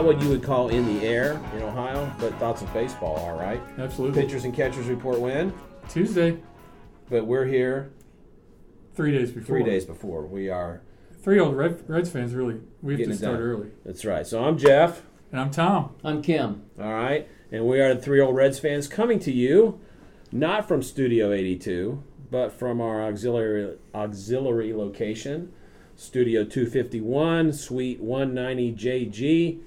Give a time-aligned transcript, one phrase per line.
[0.00, 3.36] not what you would call in the air in Ohio, but thoughts of baseball are
[3.36, 3.60] right.
[3.76, 4.22] Absolutely.
[4.22, 5.52] Pitchers and catchers report when,
[5.90, 6.38] Tuesday,
[7.10, 7.92] but we're here
[8.94, 9.58] three days before.
[9.58, 10.24] three days before.
[10.24, 10.80] We are.
[11.22, 12.60] Three old Red, Reds fans really.
[12.80, 13.42] We have to start done.
[13.42, 13.70] early.
[13.84, 14.26] That's right.
[14.26, 15.02] So I'm Jeff.
[15.32, 15.94] And I'm Tom.
[16.02, 16.62] I'm Kim.
[16.80, 19.80] All right, and we are the three old Reds fans coming to you,
[20.32, 25.52] not from Studio 82, but from our auxiliary auxiliary location,
[25.94, 29.60] Studio 251, Suite 190 JG,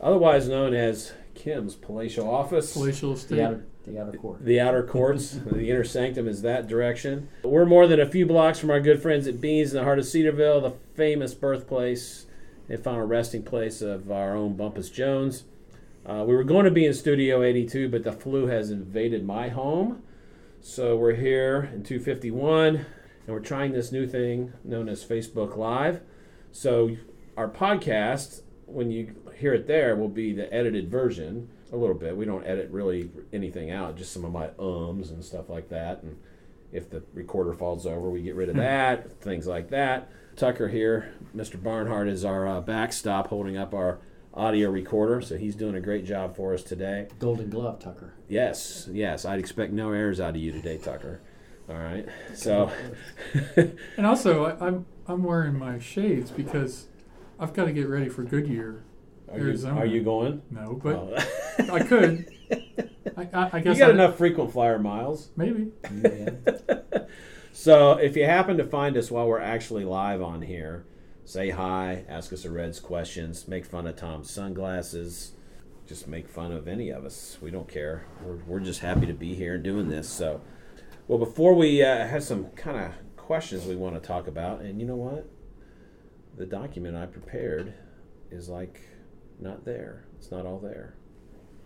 [0.00, 2.72] otherwise known as Kim's palatial office.
[2.72, 3.36] Palatial Estate.
[3.36, 4.44] The outer, the outer court.
[4.44, 7.28] The outer courts, the inner sanctum is that direction.
[7.42, 9.98] We're more than a few blocks from our good friends at Beans in the heart
[9.98, 12.26] of Cedarville, the famous birthplace
[12.68, 15.44] and final resting place of our own Bumpus Jones.
[16.06, 19.48] Uh, we were going to be in Studio 82, but the flu has invaded my
[19.48, 20.02] home.
[20.60, 22.86] So we're here in 251, and
[23.26, 26.00] we're trying this new thing known as Facebook Live.
[26.52, 26.96] So
[27.36, 32.16] our podcast, when you hear it there, will be the edited version a little bit.
[32.16, 36.02] We don't edit really anything out, just some of my ums and stuff like that.
[36.02, 36.18] And
[36.72, 40.10] if the recorder falls over, we get rid of that, things like that.
[40.36, 41.60] Tucker here, Mr.
[41.62, 43.98] Barnhart, is our uh, backstop holding up our
[44.32, 47.08] audio recorder, so he's doing a great job for us today.
[47.18, 48.14] Golden Glove, Tucker.
[48.28, 51.20] Yes, yes, I'd expect no errors out of you today, Tucker.
[51.68, 52.70] All right, so
[53.96, 56.86] And also, I, I'm I'm wearing my shades because
[57.38, 58.82] I've got to get ready for Goodyear.
[59.32, 59.80] Are you, Arizona.
[59.80, 60.42] are you going?
[60.50, 61.74] No, but Oh.
[61.74, 62.26] I could.
[63.16, 65.30] I, I, I guess you got I- enough frequent flyer miles.
[65.36, 65.68] Maybe.
[66.02, 66.30] Yeah.
[67.52, 70.86] So if you happen to find us while we're actually live on here,
[71.26, 75.32] say hi, ask us a Reds questions, make fun of Tom's sunglasses,
[75.86, 77.36] just make fun of any of us.
[77.42, 78.06] We don't care.
[78.24, 80.08] We're, we're just happy to be here and doing this.
[80.08, 80.40] So,
[81.06, 84.80] well, before we uh, have some kind of questions we want to talk about, and
[84.80, 85.28] you know what?
[86.38, 87.74] The document I prepared
[88.30, 88.80] is like
[89.42, 90.04] not there.
[90.18, 90.94] It's not all there.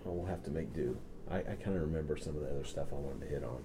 [0.06, 0.96] Oh, we'll have to make do.
[1.30, 3.64] I, I kind of remember some of the other stuff I wanted to hit on.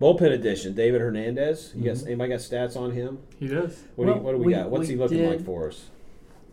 [0.00, 1.72] Bullpen edition, David Hernandez.
[1.74, 2.06] You got mm-hmm.
[2.06, 3.18] anybody got stats on him?
[3.38, 3.82] He does.
[3.96, 4.70] What, do, you, what do we, we- got?
[4.70, 5.86] What's we he looking like for us?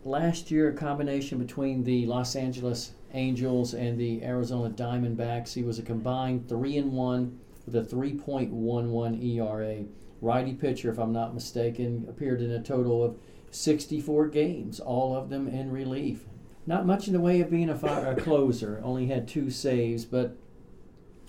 [0.03, 5.53] Last year, a combination between the Los Angeles Angels and the Arizona Diamondbacks.
[5.53, 9.85] He was a combined three and one with a 3.11 ERA.
[10.21, 13.17] Righty pitcher, if I'm not mistaken, appeared in a total of
[13.51, 16.25] 64 games, all of them in relief.
[16.67, 18.81] Not much in the way of being a, fi- a closer.
[18.83, 20.35] Only had two saves, but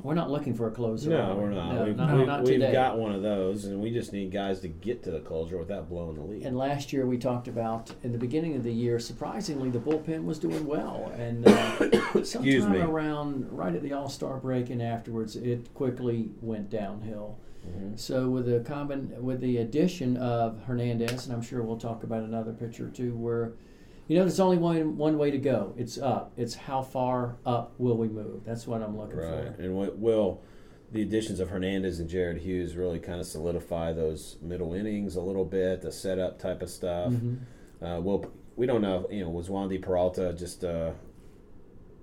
[0.02, 1.10] we're not looking for a closer.
[1.10, 1.42] No, we?
[1.42, 1.74] we're not.
[1.74, 4.60] No, we've not, we've, not we've got one of those, and we just need guys
[4.60, 6.42] to get to the closer without blowing the lead.
[6.42, 10.24] And last year we talked about in the beginning of the year, surprisingly, the bullpen
[10.24, 11.12] was doing well.
[11.16, 12.78] And uh, sometime me.
[12.78, 17.38] around right at the All Star break and afterwards, it quickly went downhill.
[17.66, 17.98] Mhm.
[17.98, 22.22] So with the common with the addition of Hernandez, and I'm sure we'll talk about
[22.22, 23.54] another pitcher too, where
[24.08, 25.74] you know there's only one one way to go.
[25.76, 26.32] It's up.
[26.36, 28.44] It's how far up will we move?
[28.44, 29.62] That's what I'm looking Right, for.
[29.62, 30.40] and what will
[30.92, 35.20] the additions of Hernandez and Jared Hughes really kind of solidify those middle innings a
[35.20, 37.12] little bit, the setup type of stuff.
[37.12, 37.38] Mhm.
[37.82, 38.24] Uh, well,
[38.54, 39.06] we don't know.
[39.10, 40.94] You know, was Wandy Peralta just a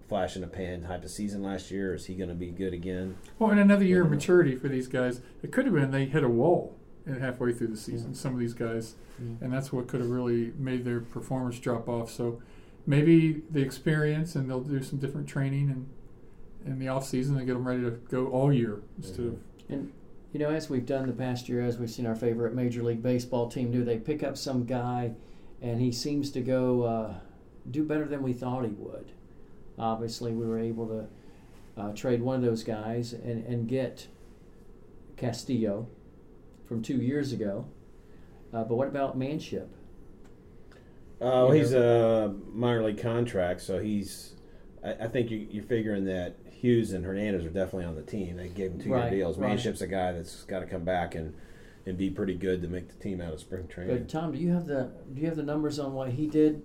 [0.10, 1.94] flash in the pan type of season last year?
[1.94, 3.16] Is he going to be good again?
[3.40, 5.22] Well, and another year of maturity for these guys.
[5.42, 6.76] It could have been they hit a wall
[7.06, 8.14] in halfway through the season.
[8.16, 9.36] Some of these guys, Yeah.
[9.42, 12.10] and that's what could have really made their performance drop off.
[12.12, 12.42] So
[12.88, 15.86] maybe the experience, and they'll do some different training and
[16.66, 19.92] in the off season and get them ready to go all year instead of And
[20.32, 23.04] You know, as we've done the past year, as we've seen our favorite Major League
[23.04, 25.14] Baseball team do, they pick up some guy,
[25.62, 27.16] and he seems to go uh,
[27.70, 29.12] do better than we thought he would.
[29.78, 31.08] Obviously, we were able to
[31.78, 34.08] uh, trade one of those guys and, and get
[35.18, 35.88] Castillo
[36.74, 37.66] from two years ago.
[38.52, 39.70] Uh, but what about Manship?
[41.22, 44.34] Oh, You he's a minor league contract, so he's.
[44.84, 48.38] I, I think you, you're figuring that Hughes and Hernandez are definitely on the team.
[48.38, 49.38] They gave him two year Right, deals.
[49.38, 49.50] right.
[49.50, 51.34] Manship's a guy that's got to come back and,
[51.86, 53.96] and be pretty good to make the team out of spring training.
[53.96, 56.64] But Tom, do you have the do you have the numbers on what he did?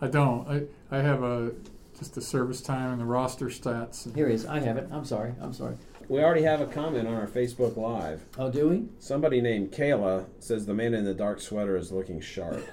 [0.00, 0.48] I don't.
[0.48, 1.52] I I have a
[1.98, 4.12] just the service time and the roster stats.
[4.14, 4.46] Here he is.
[4.46, 4.88] I have it.
[4.90, 5.34] I'm sorry.
[5.40, 5.76] I'm sorry.
[6.08, 8.24] We already have a comment on our Facebook Live.
[8.38, 8.84] Oh, do we?
[9.00, 12.62] Somebody named Kayla says the man in the dark sweater is looking sharp.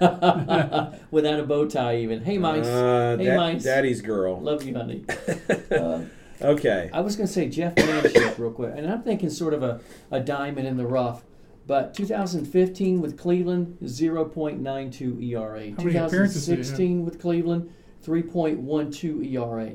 [1.10, 2.22] Without a bow tie, even.
[2.22, 2.64] Hey, mice.
[2.66, 3.64] Uh, hey, da- mice.
[3.64, 4.40] Daddy's girl.
[4.40, 5.04] Love you, honey.
[5.70, 6.04] Uh,
[6.42, 6.90] Okay.
[6.92, 9.80] I was going to say Jeff Manship real quick, and I'm thinking sort of a,
[10.10, 11.22] a diamond in the rough.
[11.66, 15.70] But 2015 with Cleveland, 0.92 ERA.
[15.76, 16.76] How many appearances did he have?
[16.76, 17.72] 2016 with Cleveland,
[18.04, 19.72] 3.12 ERA.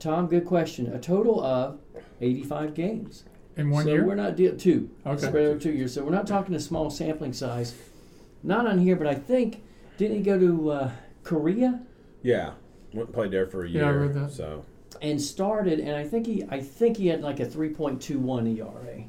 [0.00, 0.92] Tom, good question.
[0.92, 1.78] A total of
[2.20, 3.24] 85 games.
[3.56, 4.04] In one so year?
[4.04, 4.90] we're not deal two.
[5.04, 5.26] Okay.
[5.26, 5.94] Spread over two years.
[5.94, 7.74] So we're not talking a small sampling size.
[8.44, 9.62] Not on here, but I think
[9.96, 10.90] didn't he go to uh,
[11.24, 11.80] Korea?
[12.22, 12.52] Yeah.
[12.92, 13.82] Went and played there for a year.
[13.82, 14.30] Yeah, I read that.
[14.30, 14.64] So
[15.02, 19.04] and started, and I think he, I think he had like a 3.21 ERA.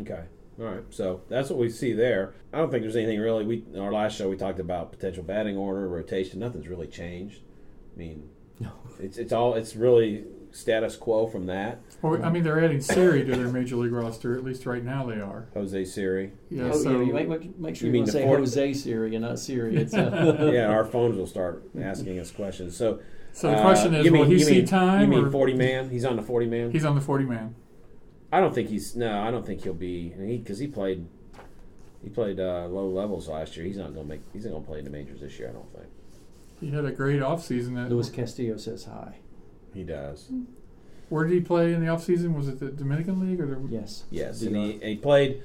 [0.00, 0.24] okay,
[0.58, 0.84] all right.
[0.90, 2.34] So that's what we see there.
[2.52, 3.44] I don't think there's anything really.
[3.44, 6.40] We in our last show we talked about potential batting order, rotation.
[6.40, 7.40] Nothing's really changed.
[7.94, 8.28] I mean,
[8.60, 8.72] No.
[9.00, 10.24] it's it's all it's really
[10.56, 11.80] status quo from that.
[12.02, 14.36] Well, I mean, they're adding Siri to their major league roster.
[14.36, 15.48] At least right now they are.
[15.54, 16.32] Jose Siri.
[16.50, 16.70] Yeah.
[16.72, 18.24] oh, so yeah, you make, make, make sure You you, mean want to the say
[18.24, 19.76] fourth- Jose Siri and not Siri.
[19.76, 22.76] It's uh, yeah, our phones will start asking us questions.
[22.76, 23.00] So,
[23.32, 25.00] so the uh, question is, you mean, will he see mean- time?
[25.02, 25.90] You mean or forty man?
[25.90, 26.70] He's on the forty man.
[26.70, 27.54] he's on the forty man.
[28.32, 29.20] I don't think he's no.
[29.20, 31.06] I don't think he'll be because he, played.
[32.02, 33.64] He played uh, low levels last year.
[33.64, 34.20] He's not going to make.
[34.32, 35.48] He's not going to play in the majors this year.
[35.48, 35.86] I don't think
[36.60, 37.74] He had a great offseason.
[37.74, 39.16] That Luis Castillo says hi.
[39.74, 40.30] he does.
[41.08, 42.34] where did he play in the offseason?
[42.34, 43.60] Was it the Dominican League or the?
[43.70, 44.04] Yes.
[44.10, 45.42] Yes, and he, he played.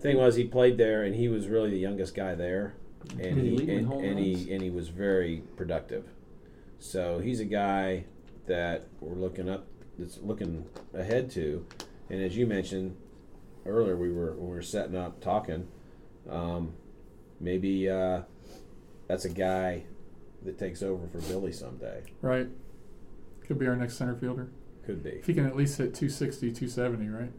[0.00, 2.74] Thing was, he played there, and he was really the youngest guy there,
[3.10, 4.44] and Did he he, lead in and, home and runs?
[4.44, 6.04] he and he was very productive.
[6.78, 8.04] So he's a guy
[8.46, 9.66] that we're looking up,
[9.98, 11.66] that's looking ahead to,
[12.10, 12.96] and as you mentioned
[13.66, 15.66] earlier, we were when we were setting up talking.
[16.30, 16.74] Um,
[17.40, 18.20] maybe uh,
[19.08, 19.84] that's a guy
[20.44, 22.02] that takes over for Billy someday.
[22.22, 22.48] Right.
[23.46, 24.48] Could be our next center fielder.
[24.84, 25.10] Could be.
[25.10, 27.32] If he can at least hit 260, 270, right?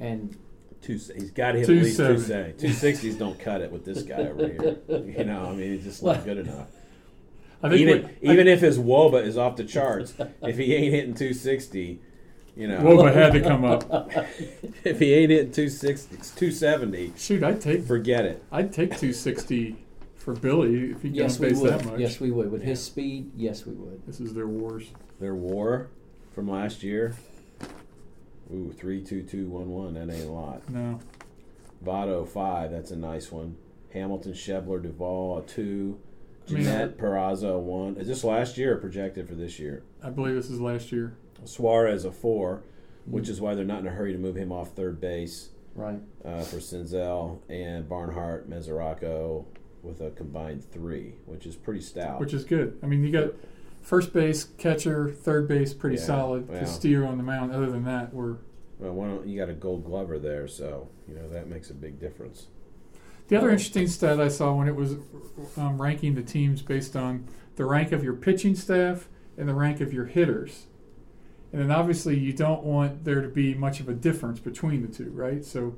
[0.00, 0.36] And
[0.80, 2.52] Two, he's got to hit at least 270.
[2.58, 3.14] 270.
[3.14, 4.78] 260s don't cut it with this guy over here.
[5.18, 6.68] You know, I mean, it's just not good enough.
[7.62, 10.94] I think Even what- even if his WOBA is off the charts, if he ain't
[10.94, 12.00] hitting 260,
[12.56, 13.84] you know, Woba had to come up.
[14.84, 18.42] if he ain't hitting 260, 270, Shoot, I'd take forget it.
[18.52, 19.76] I'd take 260
[20.28, 21.72] for Billy if he yes, can we would.
[21.72, 22.00] that much.
[22.00, 22.50] Yes, we would.
[22.50, 24.06] With his speed, yes, we would.
[24.06, 24.90] This is their wars.
[25.18, 25.88] Their WAR
[26.34, 27.14] from last year,
[28.52, 29.94] ooh, three two two one one.
[29.94, 30.68] That ain't a lot.
[30.68, 31.00] No.
[31.82, 32.70] Votto five.
[32.70, 33.56] That's a nice one.
[33.94, 35.98] Hamilton, Schebler, Duvall a two.
[36.46, 37.96] Gennett, Peraza a one.
[37.96, 39.82] Is this last year or projected for this year?
[40.02, 41.16] I believe this is last year.
[41.44, 42.64] Suarez a four,
[43.06, 46.00] which is why they're not in a hurry to move him off third base Right.
[46.24, 49.44] uh, for Senzel and Barnhart, Mesoraco
[49.88, 52.20] with a combined three, which is pretty stout.
[52.20, 52.78] which is good.
[52.82, 53.32] I mean, you got
[53.82, 56.48] first base, catcher, third base, pretty Yeah, solid.
[56.52, 56.60] yeah.
[56.60, 57.52] Castillo on the mound.
[57.52, 58.36] Other than that, we're
[58.78, 61.74] well, why don't, you got a Gold Glover there, so you know that makes a
[61.74, 62.46] big difference.
[63.26, 64.92] the other interesting stat I saw when it was
[65.56, 67.26] um, ranking the teams based on
[67.56, 70.66] the rank of your pitching staff and the rank of your hitters.
[71.52, 74.88] And then obviously you don't want there to be much of a difference between the
[74.88, 75.44] two, right?
[75.44, 75.76] So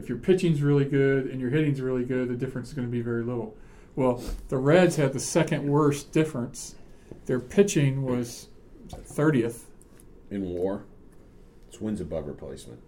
[0.00, 2.90] if your pitching's really good and your hitting's really good, the difference is going to
[2.92, 3.54] be very little.
[3.96, 6.74] Well, the Reds had the second worst difference.
[7.26, 8.48] Their pitching was
[8.88, 9.64] 30th.
[10.30, 10.84] In WAR,
[11.68, 12.80] it's wins above replacement.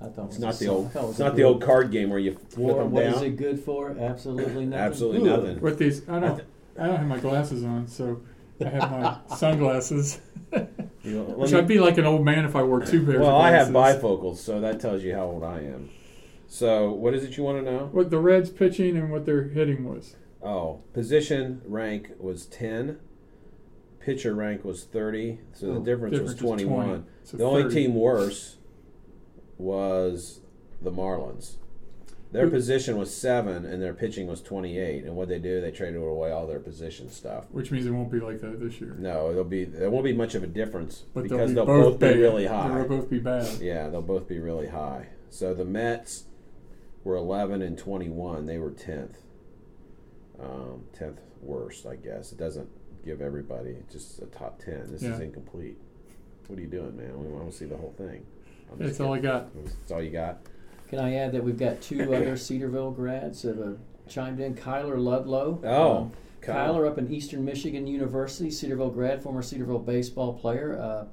[0.00, 0.86] I thought It's was not the old.
[0.86, 3.04] I thought it was It's not the old card game where you flip them what
[3.06, 3.24] is down.
[3.24, 3.90] it good for?
[3.98, 4.72] Absolutely nothing.
[4.74, 5.40] Absolutely Ugh.
[5.42, 5.60] nothing.
[5.60, 6.42] With these, I don't,
[6.78, 8.20] I don't have my glasses on, so
[8.66, 8.90] I have
[9.28, 10.20] my sunglasses.
[11.04, 13.18] You know, Which me- I'd be like an old man if I wore two pairs.
[13.18, 15.90] well, I have bifocals, so that tells you how old I am.
[16.46, 17.88] So, what is it you want to know?
[17.90, 20.14] What the Reds pitching and what their hitting was.
[20.44, 23.00] Oh, position rank was 10.
[23.98, 25.40] Pitcher rank was 30.
[25.54, 26.86] So the Oh, difference, was difference was 21.
[26.86, 27.02] 20.
[27.24, 28.58] So the only team worse
[29.58, 30.40] was
[30.80, 31.56] the Marlins.
[32.32, 35.04] Their position was 7 and their pitching was 28.
[35.04, 37.44] And what they do, they traded away all their position stuff.
[37.50, 38.96] Which means it won't be like that this year.
[38.98, 42.00] No, it'll be there won't be much of a difference But because they'll they'll both,
[42.00, 42.68] both, be really high.
[42.68, 43.60] They'll both be bad.
[43.60, 45.08] Yeah, they'll both be really high.
[45.28, 46.24] So the Mets
[47.04, 48.46] were 11 and 21.
[48.46, 49.16] They were 10th.
[50.40, 52.32] Um, 10th worst, I guess.
[52.32, 52.68] It doesn't
[53.04, 54.90] give everybody just a top 10.
[54.90, 55.76] This is incomplete.
[56.46, 57.18] What are you doing, man?
[57.22, 58.24] We want to see the whole thing.
[58.70, 59.48] I'm That's all I got.
[59.54, 60.38] That's all you got?
[60.92, 64.54] Can I add that we've got two other Cedarville grads that have chimed in?
[64.54, 65.58] Kyler Ludlow.
[65.64, 71.06] Oh, Um, Kyler up in Eastern Michigan University, Cedarville grad, former Cedarville baseball player, uh,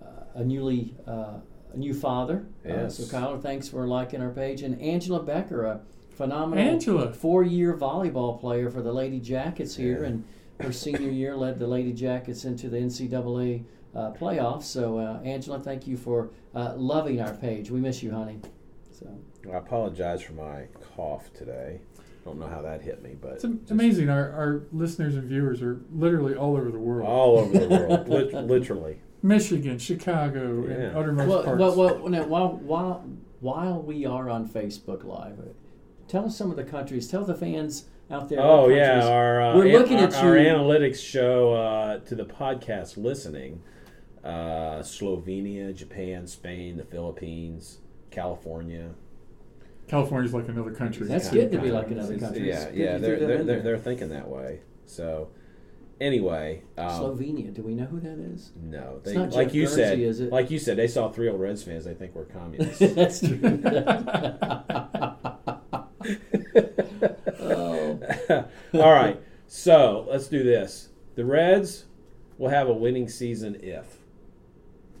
[0.00, 1.38] uh, a newly uh,
[1.72, 2.46] a new father.
[2.64, 3.00] Yes.
[3.00, 4.62] Uh, so Kyler, thanks for liking our page.
[4.62, 7.12] And Angela Becker, a phenomenal Angela.
[7.12, 10.06] four-year volleyball player for the Lady Jackets here, Yeah.
[10.10, 10.24] and
[10.60, 13.64] her senior year led the Lady Jackets into the NCAA
[13.96, 14.62] uh, playoffs.
[14.64, 17.68] So uh, Angela, thank you for uh, loving our page.
[17.72, 18.38] We miss you, honey.
[19.44, 20.64] So I apologize for my
[20.96, 21.80] cough today.
[22.24, 24.08] Don't know how that hit me, but It's am- just amazing.
[24.08, 27.06] Our, our listeners and viewers are literally all over the world.
[27.06, 29.00] all over the world, lit- literally.
[29.22, 30.74] Michigan, Chicago, Yeah.
[30.74, 31.58] and uttermost well, parts.
[31.60, 33.04] well, well, now, while while
[33.40, 35.38] while we are on Facebook Live,
[36.08, 37.08] tell us some of the countries.
[37.08, 38.40] Tell the fans out there.
[38.40, 42.14] Oh what yeah, our uh, We're an- looking our, at our analytics show uh, to
[42.14, 43.62] the podcast listening.
[44.22, 48.94] Uh, Slovenia, Japan, Spain, the Philippines, California.
[49.88, 51.06] California's like another country.
[51.06, 52.48] That's Kinda- to be like another it's- country.
[52.48, 54.60] Yeah, It's good yeah, they're they're, they're, they're thinking that way.
[54.86, 55.28] So
[56.00, 57.52] anyway, um, Slovenia.
[57.52, 58.52] Do we know who that is?
[58.60, 60.32] no, It's they, not like Jeff you Guernsey, said, is it?
[60.32, 61.84] like you said, they saw three old Reds fans.
[61.84, 62.78] They think we're communists.
[62.94, 63.40] That's true.
[67.40, 67.98] oh,
[68.74, 70.88] All right, so let's do this.
[71.14, 71.84] The Reds
[72.38, 73.98] will have a winning season if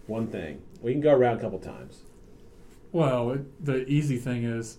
[0.06, 2.02] one thing we can go around a couple times.
[2.94, 4.78] Well, it, the easy thing is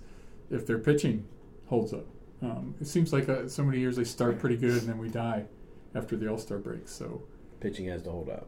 [0.49, 1.25] if their pitching
[1.67, 2.05] holds up.
[2.41, 5.09] Um, it seems like uh, so many years they start pretty good and then we
[5.09, 5.45] die
[5.93, 6.87] after the All Star break.
[6.87, 7.23] So
[7.59, 8.47] Pitching has to hold up.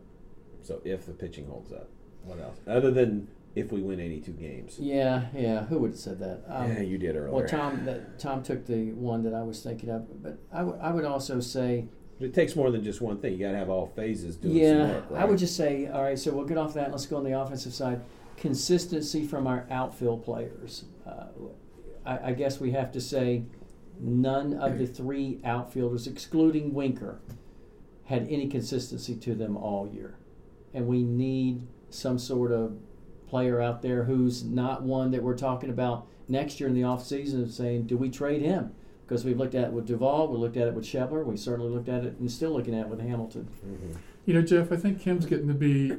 [0.61, 1.89] So if the pitching holds up,
[2.23, 2.57] what else?
[2.65, 4.77] Other than if we win 82 games.
[4.79, 5.65] yeah, yeah.
[5.65, 6.43] Who would have said that?
[6.47, 7.31] Um, yeah, you did earlier.
[7.31, 10.77] well, Tom, that, Tom took the one that I was thinking of, but I, w-
[10.79, 11.87] I would also say,
[12.19, 13.33] It takes more than just one thing.
[13.33, 15.05] You got to have all phases doing some yeah, work.
[15.09, 15.21] Right?
[15.21, 16.19] I would just say, all right.
[16.19, 16.91] So we'll get off that.
[16.91, 18.01] Let's go on the offensive side.
[18.37, 20.85] Consistency from our outfield players.
[21.05, 21.25] Uh,
[22.05, 23.43] I, I guess we have to say,
[23.99, 27.19] none of the three outfielders, excluding Winker,
[28.05, 30.15] had any consistency to them all year,
[30.73, 32.77] and we need some sort of
[33.27, 37.51] player out there who's not one that we're talking about next year in the offseason
[37.51, 38.71] saying, do we trade him?
[39.05, 41.71] Because we've looked at it with Duvall, we looked at it with Schebler, we certainly
[41.71, 43.47] looked at it and still looking at it with Hamilton.
[43.65, 43.97] Mhm.
[44.25, 45.93] you know, Jeff, I think Kim's getting to be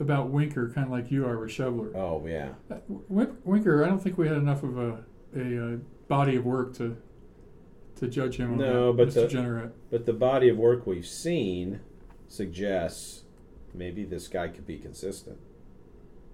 [0.00, 1.96] about Winker, kind of like you are with Shoveler.
[1.96, 2.50] Oh yeah.
[2.98, 5.04] Winker, I don't think we had enough of a
[5.36, 5.76] a, uh
[6.08, 6.96] body of work to
[7.96, 8.56] to judge him.
[8.56, 9.14] No, that, but Mr.
[9.22, 9.72] the- Generette.
[9.90, 11.80] But the body of work we've seen
[12.28, 13.22] suggests
[13.74, 15.38] maybe this guy could be consistent.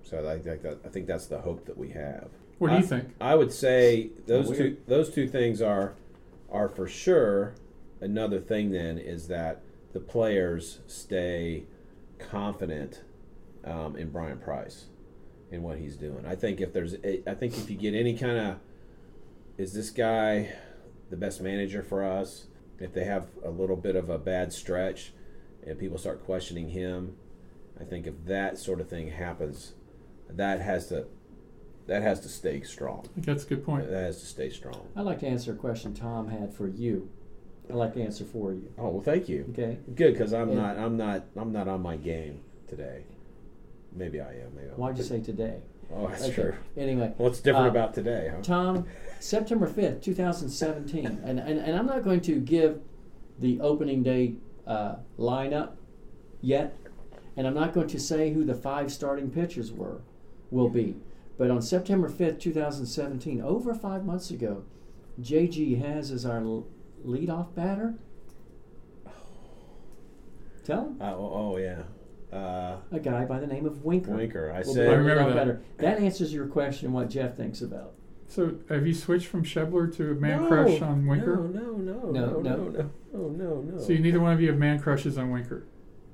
[0.02, 2.28] So I think that I think that's the hope that we have.
[2.58, 3.14] What do I- you think?
[3.20, 4.58] I would say those weird.
[4.58, 5.94] two those two things are
[6.50, 7.54] are for sure.
[8.00, 9.62] Another thing then is that
[9.94, 11.64] the players stay
[12.18, 13.02] confident
[13.64, 14.86] um, in Bryan Price
[15.50, 16.24] and what he's doing.
[16.26, 18.56] I think if there's a, I think if you get any kind of
[19.56, 20.52] is this guy
[21.10, 22.46] the best manager for us?
[22.80, 25.12] If they have a little bit of a bad stretch
[25.64, 27.16] and people start questioning him,
[27.80, 29.74] I think if that sort of thing happens,
[30.28, 31.06] that has to
[31.86, 33.04] that has to stay strong.
[33.10, 33.88] I think that's a good point.
[33.90, 34.88] That has to stay strong.
[34.96, 37.10] I'd like to answer a question Tom had for you.
[37.68, 38.72] I'd like to answer for you.
[38.78, 39.46] Oh well, thank you.
[39.52, 39.78] Okay.
[39.94, 40.54] Good because I'm Yeah.
[40.56, 43.04] not I'm not I'm not on my game today.
[43.94, 44.54] Maybe I am.
[44.54, 44.68] Maybe.
[44.76, 45.60] Why'd you say today?
[45.94, 46.34] Oh, that's Okay.
[46.34, 46.54] true.
[46.76, 48.42] Anyway, What's different Uh, about today, huh?
[48.42, 48.86] Tom,
[49.20, 51.06] September 5th, 2017.
[51.06, 52.80] And, and, and I'm not going to give
[53.38, 54.34] the opening day
[54.66, 55.72] uh, lineup
[56.40, 56.76] yet.
[57.36, 60.02] And I'm not going to say who the five starting pitchers were,
[60.50, 60.96] will be.
[61.36, 64.64] But on September 5th, 2017, over five months ago,
[65.20, 66.66] JG has as our l-
[67.04, 67.94] leadoff batter.
[70.64, 70.96] Tell him.
[71.00, 71.82] Uh, oh, oh yeah.
[72.34, 74.12] Uh, A guy by the name of Winker.
[74.14, 74.52] Winker.
[74.52, 74.88] I will said.
[74.90, 75.36] I remember that.
[75.36, 75.60] batter.
[75.78, 77.92] That answers your question what Jeff thinks about.
[78.26, 81.36] So, have you switched from Schebler to man no, crush on Winker?
[81.36, 82.70] No, no, no, No, no, no, no.
[82.70, 83.78] no, no, no, no.
[83.80, 85.66] So, you, neither one of you have man crushes on Winker.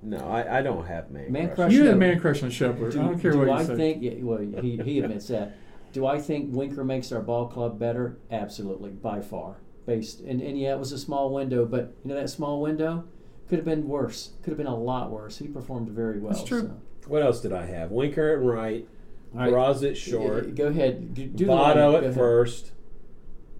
[0.03, 1.31] No, I, I don't have man.
[1.33, 1.57] Man crush.
[1.57, 2.91] crush- You had a man crush on Schebler.
[2.93, 3.77] Do, I don't care do what I you say.
[3.77, 4.03] think?
[4.03, 5.57] Yeah, well, he, he admits that.
[5.93, 8.19] Do I think Winker makes our ball club better?
[8.31, 9.57] Absolutely, by far.
[9.87, 13.05] Based and, and yeah, it was a small window, but you know that small window
[13.51, 14.31] could have been worse.
[14.43, 15.39] Could have been a lot worse.
[15.39, 16.33] He performed very well.
[16.33, 16.63] That's true.
[16.63, 16.81] so.
[17.09, 17.91] What else did I have?
[17.91, 18.87] Winker at right,
[19.35, 21.13] All right, Peraza at short, Go ahead.
[21.13, 21.75] Do do the Votto.
[21.75, 22.15] Go at ahead.
[22.15, 22.71] first,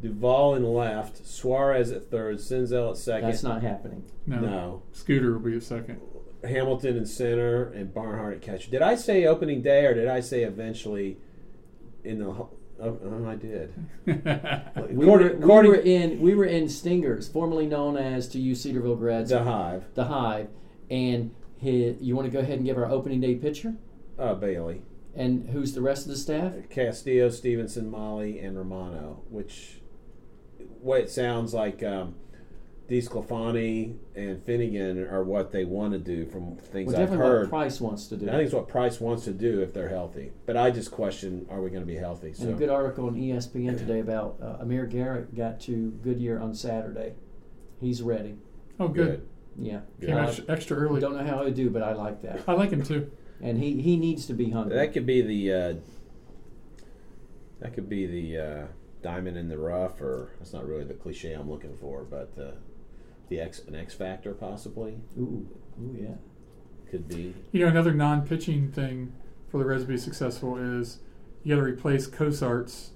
[0.01, 3.29] Duvall in left, Suarez at third, Senzel at second.
[3.29, 4.05] That's not happening.
[4.27, 4.39] no.
[4.39, 4.83] no.
[4.93, 6.01] Scooter will be at second.
[6.45, 8.71] Hamilton in center and Barnhart at catcher.
[8.71, 11.19] Did I say opening day or did I say eventually
[12.05, 12.47] in the?
[12.83, 13.73] Ho- Oh, oh, I did.
[14.07, 18.55] We, According- were, we were in we were in Stingers, formerly known as to you
[18.55, 20.49] Cedarville grads, the Hive, the Hive,
[20.91, 23.75] and his, you want to go ahead and give our opening day pitcher
[24.19, 24.83] uh, Bailey,
[25.15, 26.55] and who's the rest of the staff?
[26.71, 29.23] Castillo, Stephenson, Mahle, and Romano.
[29.29, 29.81] Which,
[30.81, 32.15] what it sounds like, um,
[32.91, 37.43] DeSclafani and Finnegan are what they want to do from things Well, I've heard.
[37.43, 38.29] what Price wants to do.
[38.29, 40.33] I think it's what Price wants to do if they're healthy.
[40.45, 42.35] But I just question: Are we going to be healthy?
[42.41, 46.53] And a good article on ESPN today about uh, Amir Garrett got to Goodyear on
[46.55, 47.15] Saturday.
[47.81, 48.35] He's ready.
[48.81, 49.27] Oh, good.
[49.57, 49.81] Yeah.
[50.01, 51.01] Came I extra, extra early.
[51.01, 52.43] don't know how he'll do, but I like that.
[52.49, 53.11] I like him too.
[53.41, 54.77] And he, he needs to be hungry.
[54.77, 55.75] That could be the uh,
[57.61, 58.67] that could be the uh,
[59.03, 62.51] diamond in the rough, or that's not really the cliche I'm looking for, but uh,
[63.31, 65.49] the X an X factor possibly Ooh,
[65.81, 66.17] ooh, yeah.
[66.91, 67.35] could be.
[67.53, 69.15] You know, another non-pitching thing
[69.49, 70.99] for the Reds to be successful is
[71.43, 72.91] you got to replace Cozart's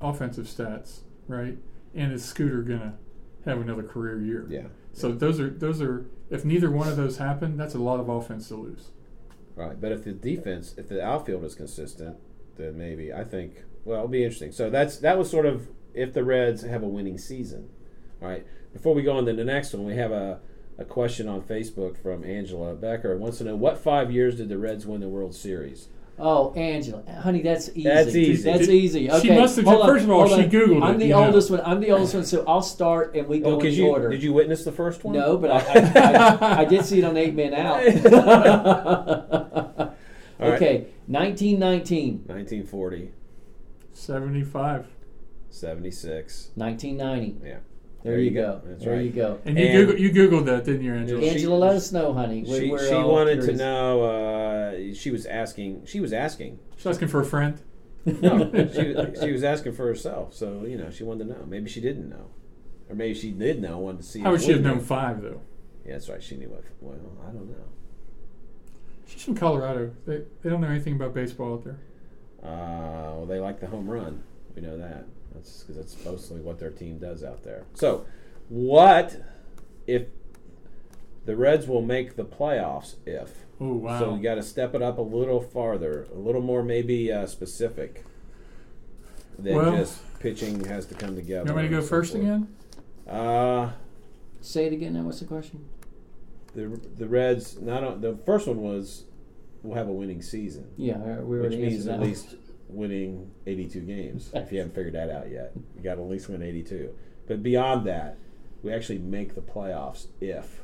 [0.00, 1.58] offensive stats, right?
[1.94, 2.96] And is Scooter gonna
[3.44, 4.46] have another career year?
[4.48, 4.68] Yeah.
[4.92, 8.08] So those are those are if neither one of those happen, that's a lot of
[8.08, 8.88] offense to lose.
[9.54, 12.16] Right, but if the defense, if the outfield is consistent,
[12.56, 13.64] then maybe I think.
[13.84, 14.52] Well, it'll be interesting.
[14.52, 17.70] So that's that was sort of if the Reds have a winning season.
[18.22, 18.46] All right.
[18.72, 20.40] Before we go on to the next one, we have a,
[20.78, 23.16] a question on Facebook from Angela Becker.
[23.16, 25.88] Wants to know what five years did the Reds win the World Series?
[26.20, 27.82] Oh, Angela, honey, that's easy.
[27.84, 28.42] That's easy.
[28.42, 29.06] That's Did- easy.
[29.06, 30.50] she Okay, must have- hold on, first of all, she on.
[30.50, 31.26] Googled I'm it, the you know.
[31.26, 31.60] oldest one.
[31.64, 34.08] I'm the oldest one, so I'll start and we oh, go Oh, in you order.
[34.10, 35.14] did you witness the first one?
[35.14, 37.84] No, but I, I, I, I did see it on Eight Men Out.
[40.40, 40.54] All right.
[40.56, 43.12] okay, 1919, 1940,
[43.92, 44.86] 75.
[45.50, 46.50] 76.
[46.56, 47.46] 1990.
[47.46, 47.58] Yeah.
[48.08, 48.60] There, you go.
[48.64, 49.04] That's there right.
[49.04, 49.38] you go.
[49.44, 51.20] And you And- Googled, you Googled that, didn't you, Angela?
[51.20, 52.42] She- Angela, let us know, honey.
[52.42, 54.02] We- She, we're she all wanted to know.
[54.02, 55.84] Uh, she was asking.
[55.86, 56.58] She was asking.
[56.76, 57.60] She's asking for a friend.
[58.06, 60.32] No, she, she was asking for herself.
[60.32, 61.44] So you know, she wanted to know.
[61.46, 62.30] Maybe she didn't know,
[62.88, 63.78] or maybe she did know.
[63.78, 64.20] Wanted to see.
[64.20, 65.40] How would she have known five, though?
[65.84, 66.22] Yeah, that's right.
[66.22, 66.64] She knew what.
[66.80, 66.96] Well,
[67.28, 67.54] I don't know.
[69.06, 69.90] She's from Colorado.
[70.06, 71.78] They, they don't know anything about baseball out there.
[72.42, 74.22] Uh, well, they like the home run.
[74.54, 75.06] We know that.
[75.38, 77.64] That's because that's mostly what their team does out there.
[77.74, 78.04] So,
[78.48, 79.16] what
[79.86, 80.06] if
[81.24, 82.96] the Reds will make the playoffs?
[83.06, 83.98] If Oh, wow.
[83.98, 87.26] so, you got to step it up a little farther, a little more maybe uh,
[87.26, 88.04] specific
[89.38, 91.48] than Well- just pitching has to come together.
[91.50, 92.22] you want me to go so first forth.
[92.24, 92.48] again?
[93.08, 93.72] Uh,
[94.40, 94.94] Say it again.
[94.94, 95.64] Now, what's the question?
[96.54, 97.60] the the Reds.
[97.60, 99.04] Not on, the first one was
[99.62, 100.68] we'll have a winning season.
[100.76, 102.06] Yeah, we which means at that.
[102.06, 102.36] least
[102.68, 104.30] winning 82 games.
[104.34, 106.94] if you haven't figured that out yet, you got to at least win 82.
[107.26, 108.18] But beyond that,
[108.62, 110.62] we actually make the playoffs if.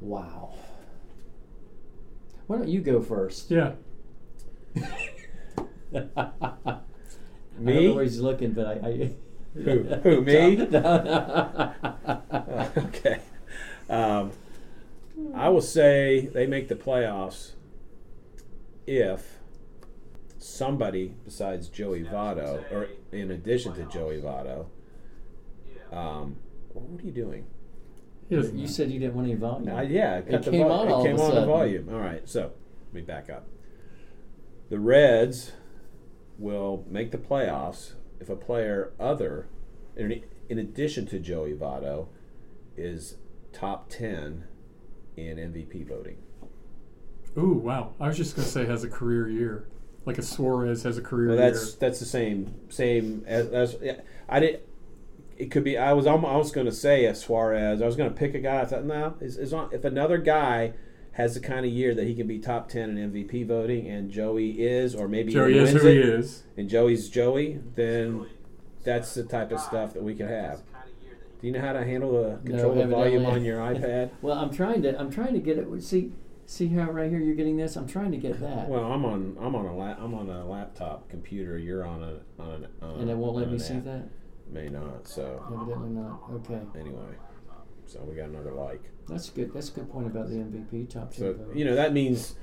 [0.00, 0.54] Wow.
[2.46, 3.50] Why don't you go first?
[3.50, 3.72] Yeah.
[4.76, 4.82] I
[5.94, 6.80] don't know
[7.58, 7.90] Me?
[7.92, 8.72] where he's looking, but I.
[8.72, 9.10] I
[9.54, 9.84] Who?
[9.84, 10.56] Who, me?
[10.56, 11.72] No.
[12.76, 13.20] okay.
[13.88, 14.32] Um,
[15.32, 17.52] I will say they make the playoffs
[18.86, 19.33] if
[20.44, 24.66] somebody besides Joey Votto, or in addition to Joey Votto,
[25.90, 26.36] um,
[26.72, 27.46] what are you doing?
[28.28, 29.74] He doesn't you said you didn't want any volume.
[29.74, 31.46] Uh, yeah, it, cut the came vo- on it all came of a on the
[31.46, 31.88] volume.
[31.88, 32.52] All right, so
[32.86, 33.46] let me back up.
[34.70, 35.52] The Reds
[36.38, 39.48] will make the playoffs if a player other,
[39.96, 42.08] in, in addition to Joey Votto,
[42.76, 43.16] is
[43.52, 44.44] top ten
[45.16, 46.16] in MVP voting.
[47.36, 47.94] Ooh, wow.
[47.98, 49.66] I was just going to say has a career year.
[50.06, 51.50] Like a Suarez has a career Well, year.
[51.50, 54.60] that's that's the same same as, as yeah, I did.
[55.36, 55.76] It could be.
[55.78, 57.82] I was almost going to say a Suarez.
[57.82, 58.60] I was going to pick a guy.
[58.60, 60.74] I thought, no, is, is on, if another guy
[61.12, 64.10] has the kind of year that he can be top ten in MVP voting, and
[64.10, 66.42] Joey is, or maybe Joey even is wins who he it, is.
[66.56, 68.26] and Joey's Joey, then
[68.84, 70.60] that's the type of stuff that we could have.
[71.40, 74.10] Do you know how to handle the control the volume on your iPad?
[74.22, 74.98] Well, I'm trying to.
[74.98, 75.82] I'm trying to get it.
[75.82, 76.12] See,
[76.46, 77.76] see how right here you're getting this.
[77.76, 80.44] I'm trying to get that, Well, I'm on I'm on a la- I'm on a
[80.46, 81.58] laptop computer.
[81.58, 83.84] You're on a on, a, on and it won't let me see app.
[83.84, 84.08] that.
[84.50, 85.08] May not.
[85.08, 86.20] So Evidently not.
[86.34, 87.14] Okay, anyway,
[87.86, 88.82] so we got another like.
[89.08, 89.52] that's good.
[89.54, 91.18] That's a good point about the MVP top ten.
[91.20, 91.56] So vote.
[91.56, 92.34] you know that means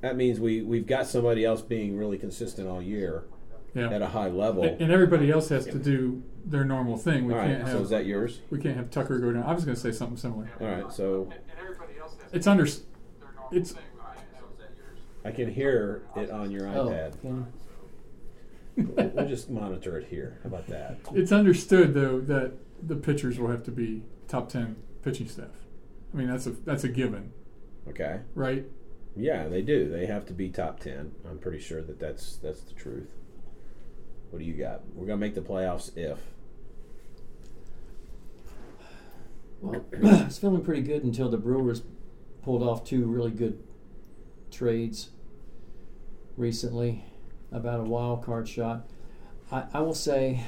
[0.00, 3.24] that means we we've got somebody else being really consistent all year
[3.74, 3.90] Yeah.
[3.90, 4.64] at a high level.
[4.64, 7.26] And, and everybody else has to do their normal thing.
[7.26, 7.72] We all can't have.
[7.76, 8.40] So is that yours?
[8.50, 9.42] we can't have Tucker go down.
[9.44, 10.50] I was going to say something similar.
[10.60, 10.92] All right.
[10.92, 12.66] So and everybody else has It's under.
[13.52, 13.74] It's
[15.24, 17.20] I can hear it on your oh, iPad.
[17.20, 17.46] can-
[18.74, 20.38] We'll we'll just monitor it here.
[20.42, 20.96] How about that?
[21.14, 25.50] it's understood though that the pitchers will have to be top ten pitching staff.
[26.12, 27.32] I mean that's a that's a given,
[27.88, 28.20] Okay.
[28.34, 28.64] right?
[29.14, 29.90] Yeah, they do.
[29.90, 31.12] They have to be top ten.
[31.28, 33.10] I'm pretty sure that that's that's the truth.
[34.30, 34.80] What do you got?
[34.94, 36.18] We're gonna make the playoffs if.
[39.60, 41.82] Well, it's feeling pretty good until the Brewers
[42.42, 43.62] pulled off two really good
[44.50, 45.10] trades
[46.36, 47.04] recently
[47.50, 48.86] about a wild card shot.
[49.50, 50.44] I, I will say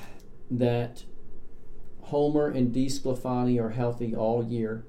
[0.50, 1.04] that
[2.02, 4.84] Homer and DeSclafani are healthy all year,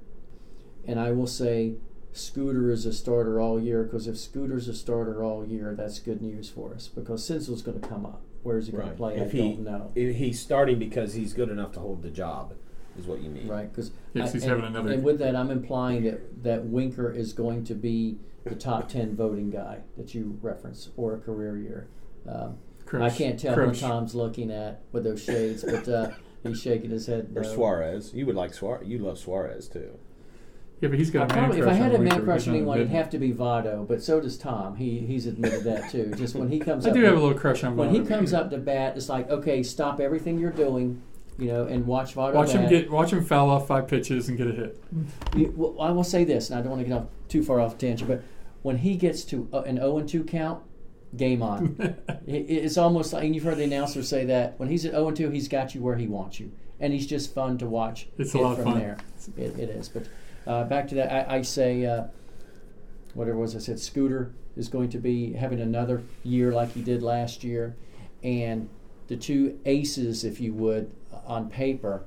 [0.86, 1.76] and I will say
[2.12, 6.22] Scooter is a starter all year because if Scooter's a starter all year, that's good
[6.22, 8.22] news for us because Senzel's going to come up.
[8.44, 9.18] Where is he going to play?
[9.18, 9.92] If I he don't know.
[9.96, 12.54] he's starting because he's good enough to hold the job,
[12.98, 13.48] is what you mean.
[13.48, 17.12] Right, because Yes, he's and, having another- And with that, I'm implying that that Winker
[17.12, 21.58] is going to be the top ten voting guy that you reference or a career
[21.58, 21.88] year.
[22.28, 22.58] Um,
[22.94, 23.68] I can't tell Crouch.
[23.82, 26.12] what Tom's looking at with those shades, but uh,
[26.44, 27.32] he's shaking his head.
[27.36, 27.44] Or.
[27.44, 28.14] Suarez.
[28.14, 28.88] You would like Suarez.
[28.88, 29.98] You love Suarez too.
[30.82, 32.46] Yeah, but he's I got a man probably, if I had on a man crush
[32.46, 34.76] but on not anyone, it'd have to be Votto, but so does Tom.
[34.76, 36.14] He he's admitted that too.
[36.18, 38.00] Just when he comes I up, do to- have a little crush on when he
[38.02, 38.08] Votto.
[38.10, 41.02] comes up to bat, it's like okay, stop everything you're doing,
[41.38, 42.34] you know, and watch Votto.
[42.34, 44.84] Watch him get watch him foul off five pitches and get a hit.
[45.36, 47.60] You, well, I will say this, and I don't want to get off too far
[47.60, 48.24] off tangent, but
[48.62, 50.64] when he gets to uh, an 0 2 count,
[51.18, 51.76] game on.
[52.28, 55.12] It- it's almost like, and you've heard the announcer say that when he's at 0
[55.12, 56.52] 2, he's got you where he wants you.
[56.80, 58.08] and he's just fun to watch.
[58.18, 58.80] It's a lot of from fun.
[58.80, 58.98] there.
[59.38, 59.88] It, it is.
[59.90, 60.08] But
[60.48, 62.06] uh, back to that, I, I say uh,
[63.14, 63.80] whatever it was I said.
[63.80, 67.76] Scooter is going to be having another year like he did last year,
[68.24, 68.68] and
[69.08, 70.92] the two aces, if you would,
[71.26, 72.06] on paper,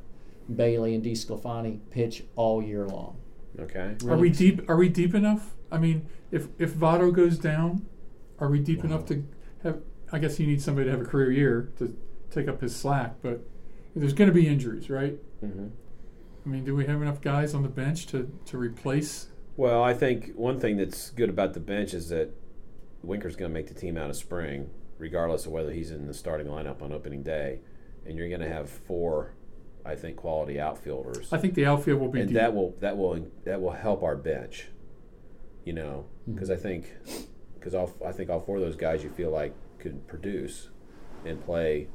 [0.55, 3.17] Bailey and DeSclafani pitch all year long.
[3.61, 3.97] Okay.
[4.09, 4.69] Are we deep?
[4.71, 5.55] Are we deep enough?
[5.71, 7.87] I mean, if if Votto goes down,
[8.39, 8.91] are we deep Wow.
[8.91, 9.25] enough to
[9.63, 9.81] have?
[10.13, 11.95] I guess you need somebody to have a career year to
[12.31, 13.17] take up his slack.
[13.21, 13.41] But
[13.97, 15.19] there's going to be injuries, right?
[15.41, 15.69] hmm
[16.47, 19.27] I mean, do we have enough guys on the bench to to replace?
[19.57, 22.31] Well, I think one thing that's good about the bench is that
[23.03, 26.15] Winker's going to make the team out of spring, regardless of whether he's in the
[26.15, 27.59] starting lineup on opening day,
[28.09, 29.35] and you're going to have four,
[29.85, 32.37] I think, quality outfielders, I think the outfield will be and deep.
[32.39, 34.69] that will that will that will help our bench.
[35.65, 36.33] You know, hmm.
[36.33, 36.87] because I think
[37.59, 40.71] because all I think all four of those guys you feel like could produce
[41.25, 41.89] and play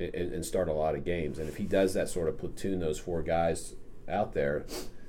[0.00, 2.80] and, and start a lot of games, and if he does that sort of platoon
[2.80, 3.74] those four guys
[4.08, 4.66] out there,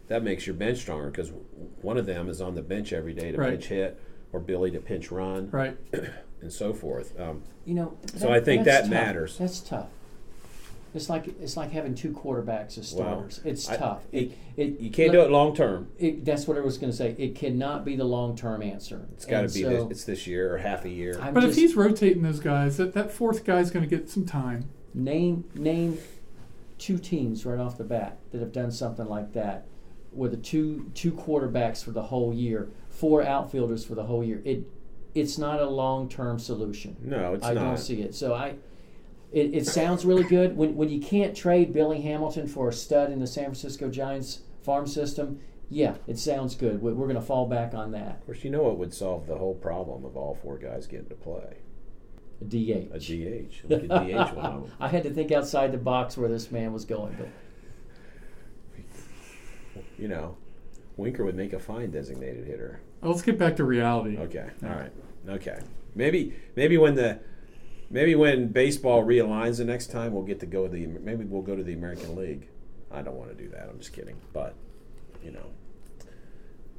[0.07, 1.31] that makes your bench stronger because
[1.81, 3.51] one of them is on the bench every day to Right.
[3.51, 3.99] pinch hit
[4.31, 5.75] or Billy to pinch run right.
[6.41, 7.17] and so forth.
[7.19, 7.97] Um, You know.
[8.15, 8.89] So I think that tough.
[8.91, 9.37] matters.
[9.37, 9.87] That's tough.
[10.93, 13.41] It's like it's like having two quarterbacks as Well, starters.
[13.43, 14.03] it's I- tough.
[14.13, 15.89] it- it, you can't do it long term.
[15.99, 17.13] That's what I was going to say.
[17.17, 19.05] It cannot be the long term answer.
[19.11, 21.19] It's got to be so this, it's this year or half a year.
[21.21, 24.09] I'm But just, if he's rotating those guys, that that fourth guy's going to get
[24.09, 24.69] some time.
[24.93, 25.97] name name
[26.77, 29.65] two teams right off the bat that have done something like that,
[30.13, 34.41] with the two two quarterbacks for the whole year, four outfielders for the whole year.
[34.45, 34.63] It
[35.15, 36.95] it's not a long term solution.
[37.01, 37.63] no, it's I not.
[37.63, 38.13] don't see it.
[38.13, 38.56] So I.
[39.32, 43.12] It, it sounds really good when when you can't trade Billy Hamilton for a stud
[43.12, 45.39] in the San Francisco Giants farm system.
[45.69, 46.82] Yeah, it sounds good.
[46.82, 48.17] We- We're going to fall back on that.
[48.19, 51.08] Of course, you know what would solve the whole problem of all four guys getting
[51.10, 51.58] to play?
[52.39, 52.93] A DH.
[52.93, 53.67] A DH.
[53.67, 54.71] Could DH one.
[54.80, 57.30] I had to think outside the box where this man was going, but
[59.97, 60.38] You know,
[60.97, 62.80] Winker would make a fine designated hitter.
[63.05, 64.17] Well, let's get back to reality.
[64.17, 64.49] Okay.
[64.63, 64.91] All right.
[65.29, 65.59] Okay.
[65.93, 67.19] Maybe maybe when the
[67.91, 71.43] maybe when baseball realigns the next time we'll get to go to the maybe we'll
[71.43, 72.47] go to the American League.
[72.91, 73.69] I don't want to do that.
[73.69, 74.15] I'm just kidding.
[74.33, 74.55] But
[75.23, 75.51] you know,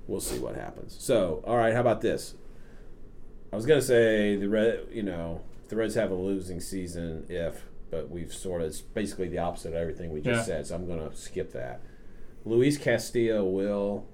[0.08, 0.96] we'll see what happens.
[0.98, 1.72] So, all right.
[1.72, 2.34] How about this?
[3.52, 4.80] I was gonna say the red.
[4.90, 7.62] You know, the Reds have a losing season if,
[7.92, 10.56] but we've sort of it's basically the opposite of everything we just Yeah.
[10.56, 10.66] said.
[10.66, 11.82] So I'm gonna skip that.
[12.44, 14.06] Luis Castillo will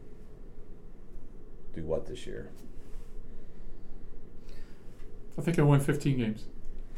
[1.75, 2.51] do what this year?
[5.39, 6.45] I think I won 15 games.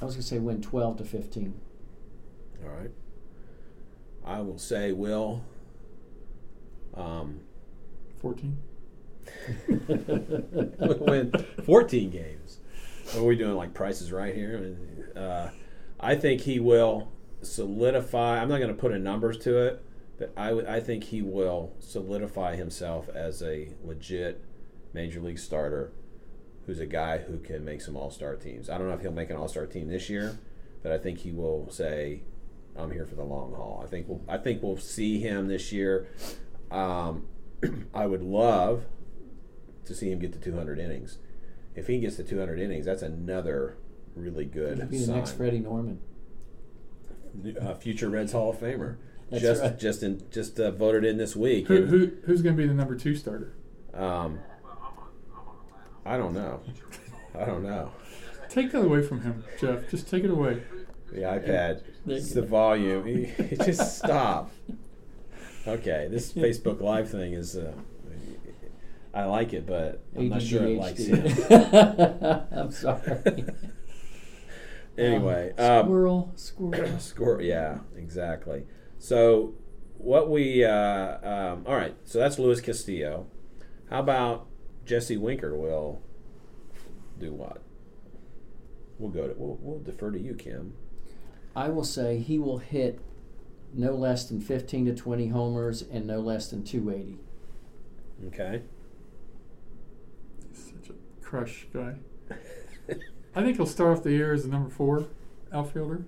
[0.01, 1.55] I was going to say win 12 to 15.
[2.65, 2.91] All right.
[4.25, 5.45] I will say will.
[6.95, 7.41] Um,
[8.21, 8.59] 14.
[9.79, 11.33] win
[11.65, 12.59] 14 games.
[13.13, 13.55] What are we doing?
[13.55, 14.77] Like prices right here?
[15.15, 15.51] Uh,
[16.01, 18.41] I think he will solidify.
[18.41, 19.83] I'm not going to put in numbers to it,
[20.19, 24.43] but I would- I think he will solidify himself as a legit
[24.95, 25.93] major league starter,
[26.67, 28.71] who's a guy who can make some All Star teams.
[28.71, 30.39] I don't know if he'll make an All Star team this year,
[30.83, 32.23] but I think he will say,
[32.77, 35.73] "I'm here for the long haul." I think we'll, I think we'll see him this
[35.73, 36.09] year.
[36.71, 37.27] Um,
[37.95, 38.85] I would love
[39.85, 41.19] to see him get to 200 innings.
[41.75, 43.77] If he gets to 200 innings, that's another
[44.15, 46.01] really good He'll be the next Freddie Norman.
[47.61, 48.97] uh, future Reds Hall of Famer.
[49.31, 49.79] That's just right.
[49.79, 51.67] just in, just uh, voted in this week.
[51.67, 53.55] Who, who, who's going to be the number two starter?
[53.95, 54.39] um,
[56.05, 56.61] I don't know.
[57.39, 57.91] I don't know.
[58.49, 59.89] Take that away from him, Jeff.
[59.91, 60.63] Just take it away.
[61.13, 63.27] The iPad, it's the volume.
[63.65, 64.51] just stop.
[65.67, 67.57] Okay, this Facebook Live thing is.
[67.57, 67.73] Uh,
[69.15, 71.23] I like it, but I'm not sure it likes him.
[71.23, 72.47] ADHD.
[72.53, 73.45] I'm sorry.
[74.97, 76.99] Anyway, Um, um, squirrel, squirrel.
[77.01, 78.63] Score, yeah, exactly.
[79.01, 79.55] So,
[79.99, 83.27] what we, uh, um, all right, so that's Luis Castillo.
[83.91, 84.47] How about
[84.85, 86.01] Jesse Winker will
[87.19, 87.63] do what?
[88.99, 90.75] We'll go to, we'll, we'll defer to you, Kim.
[91.57, 93.01] I will say he will hit
[93.73, 97.19] no less than 15 to 20 homers and no less than 280.
[98.29, 98.63] Okay.
[100.49, 101.97] He's such a crush guy.
[103.37, 105.07] I think he'll start off the year as the number four
[105.53, 106.05] outfielder.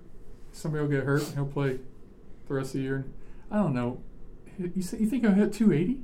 [0.53, 1.79] Somebody will get hurt and he'll play
[2.47, 3.05] the rest of the year.
[3.51, 4.01] I don't know.
[4.57, 5.99] You, say, you think he'll hit 280?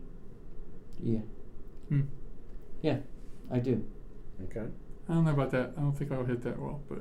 [1.01, 1.19] Yeah.
[1.89, 2.01] Hmm.
[2.83, 2.97] Yeah,
[3.51, 3.83] I do.
[4.43, 4.67] Okay.
[5.09, 5.71] I don't know about that.
[5.75, 6.99] I don't think I'll hit that well, but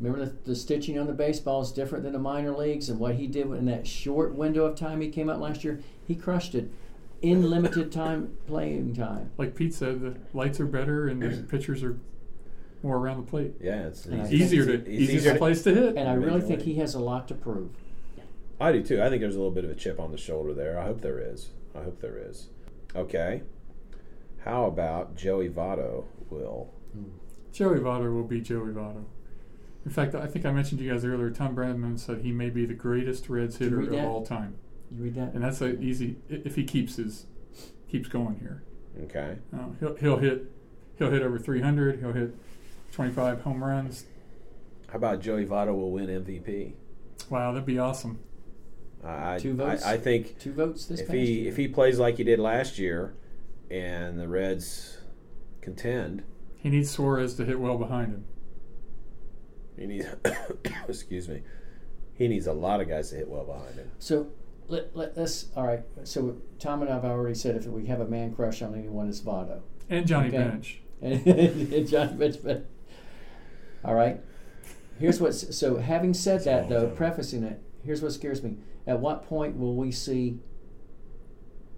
[0.00, 3.14] Remember the, the stitching on the baseball is different than the minor leagues, and what
[3.16, 6.54] he did in that short window of time he came out last year, he crushed
[6.56, 6.70] it
[7.20, 9.30] in limited time playing time.
[9.38, 11.98] like Pete said, the lights are better and the pitchers are
[12.82, 13.52] more around the plate.
[13.60, 15.96] Yeah, it's And Easier to it's easier, easier to- place to hit.
[15.96, 17.70] And I really think he has a lot to prove.
[18.60, 19.00] I do too.
[19.00, 20.78] I think there's a little bit of a chip on the shoulder there.
[20.80, 21.50] I hope there is.
[21.76, 22.48] I hope there is.
[22.96, 23.42] Okay.
[24.44, 26.04] How about Joey Votto?
[26.30, 26.72] Will
[27.52, 29.04] Joey Votto will be Joey Votto.
[29.84, 31.30] In fact, I think I mentioned to you guys earlier.
[31.30, 34.04] Tom Brennan said he may be the greatest Reds hitter of that?
[34.04, 34.56] all time,
[34.90, 35.34] You read that?
[35.34, 37.26] and that's a easy if he keeps his
[37.90, 38.62] keeps going here.
[39.04, 39.36] okay?
[39.54, 40.44] Uh, he'll he'll hit
[40.98, 41.98] he'll hit over 300.
[42.00, 42.34] He'll hit
[42.92, 44.06] 25 home runs.
[44.88, 46.72] How about Joey Votto will win MVP?
[47.30, 48.18] Wow, that'd be awesome.
[49.04, 49.84] I, Two votes?
[49.84, 51.48] I, I think Two votes this if past he year.
[51.50, 53.14] if he plays like he did last year,
[53.72, 54.98] and the Reds
[55.62, 56.22] contend,
[56.58, 58.24] He needs Suarez to hit well behind him.
[59.78, 60.06] he needs
[60.88, 61.42] excuse me,
[62.14, 63.90] he needs a lot of guys to hit well behind him.
[63.98, 64.28] So
[64.68, 65.82] let, let, us all right.
[66.04, 69.08] So Tom and I have already said if we have a man crush on anyone,
[69.08, 70.36] it's Votto And Johnny Okay.
[70.38, 70.80] Bench.
[71.02, 72.66] and John Benjamin.
[73.84, 74.20] All right.
[74.98, 75.78] Here's what's so.
[75.78, 78.56] Having said that, though, prefacing it, here's what scares me.
[78.86, 80.38] At what point will we see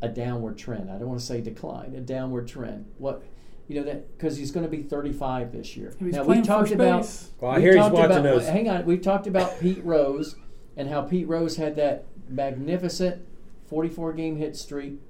[0.03, 0.91] a downward trend?
[0.91, 2.87] I don't want to say decline, a downward trend.
[2.99, 3.23] What
[3.69, 5.95] you know that because he's going to be 35 this year.
[5.99, 7.09] He's now we talked first about.
[7.41, 8.47] Well, I we hear he's talked watching about, those.
[8.49, 10.37] Hang on, we talked about Pete Rose
[10.77, 13.27] and how Pete Rose had that magnificent
[13.69, 15.01] 44 game hit streak,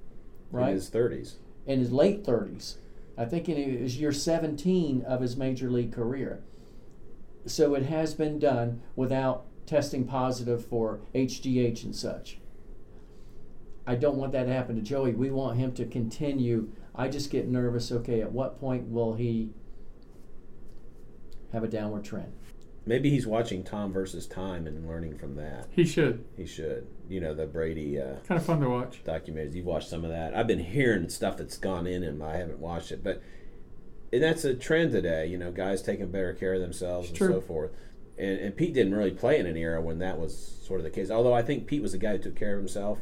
[0.51, 0.61] right?
[0.61, 0.73] in right?
[0.73, 1.35] his thirties.
[1.65, 2.75] in his late 30s.
[3.17, 6.43] I think in his year 17 of his major league career.
[7.45, 12.39] So it has been done without testing positive for HGH and such.
[13.87, 15.13] I don't want that to happen to Joey.
[15.13, 16.69] We want him to continue.
[16.95, 17.91] I just get nervous.
[17.91, 19.51] Okay, at what point will he
[21.51, 22.33] have a downward trend?
[22.87, 25.67] Maybe he's watching Tom versus Time and learning from that.
[25.71, 26.23] He should.
[26.37, 26.87] He should.
[27.09, 29.03] You know the Brady uh, Kind of fun to watch.
[29.03, 29.53] documentaries.
[29.55, 30.35] You've watched some of that.
[30.35, 32.21] I've been hearing stuff that's gone in him.
[32.21, 33.21] I haven't watched it, but
[34.13, 35.25] and that's a trend today.
[35.27, 37.33] You know, guys taking better care of themselves and True.
[37.33, 37.71] so forth.
[38.17, 40.89] And, and Pete didn't really play in an era when that was sort of the
[40.91, 41.09] case.
[41.11, 42.99] Although I think Pete was a guy who took care of himself.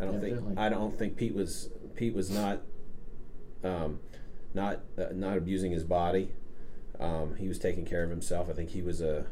[0.00, 0.58] I don't think.
[0.58, 2.62] I don't think Pete was Pete was not
[3.62, 4.00] um,
[4.52, 6.30] not uh, not abusing his body.
[7.00, 8.48] Um, he was taking care of himself.
[8.48, 9.26] I think he was a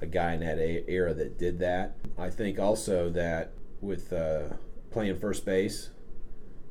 [0.00, 1.96] a guy in that a- era that did that.
[2.18, 4.48] I think also that with uh,
[4.90, 5.90] playing first base,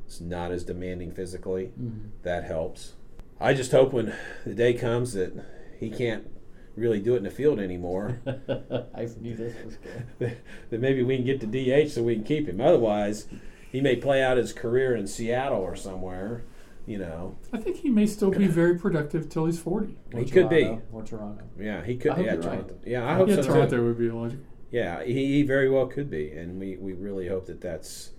[0.06, 1.72] it's not as demanding physically.
[1.80, 2.10] Mhm.
[2.22, 2.94] That helps.
[3.40, 5.32] I just hope when the day comes that
[5.78, 6.28] he can't
[6.76, 10.36] really do it in the field anymore, I knew this was good.
[10.70, 12.60] that maybe we can get to DH so we can keep him.
[12.60, 13.26] Otherwise,
[13.72, 16.44] he may play out his career in Seattle or somewhere.
[16.86, 19.96] You know, I think he may still be very productive till he's 40.
[20.14, 20.78] Or He could be.
[20.92, 21.42] Or Toronto.
[21.58, 22.12] yeah, he could.
[22.12, 22.42] I yeah, you're right.
[22.42, 22.74] Toronto.
[22.86, 23.84] Yeah, I hope yeah, so Toronto too.
[23.84, 24.44] would be logical.
[24.70, 28.10] Yeah, he, he very well could be, and we, we really hope that that's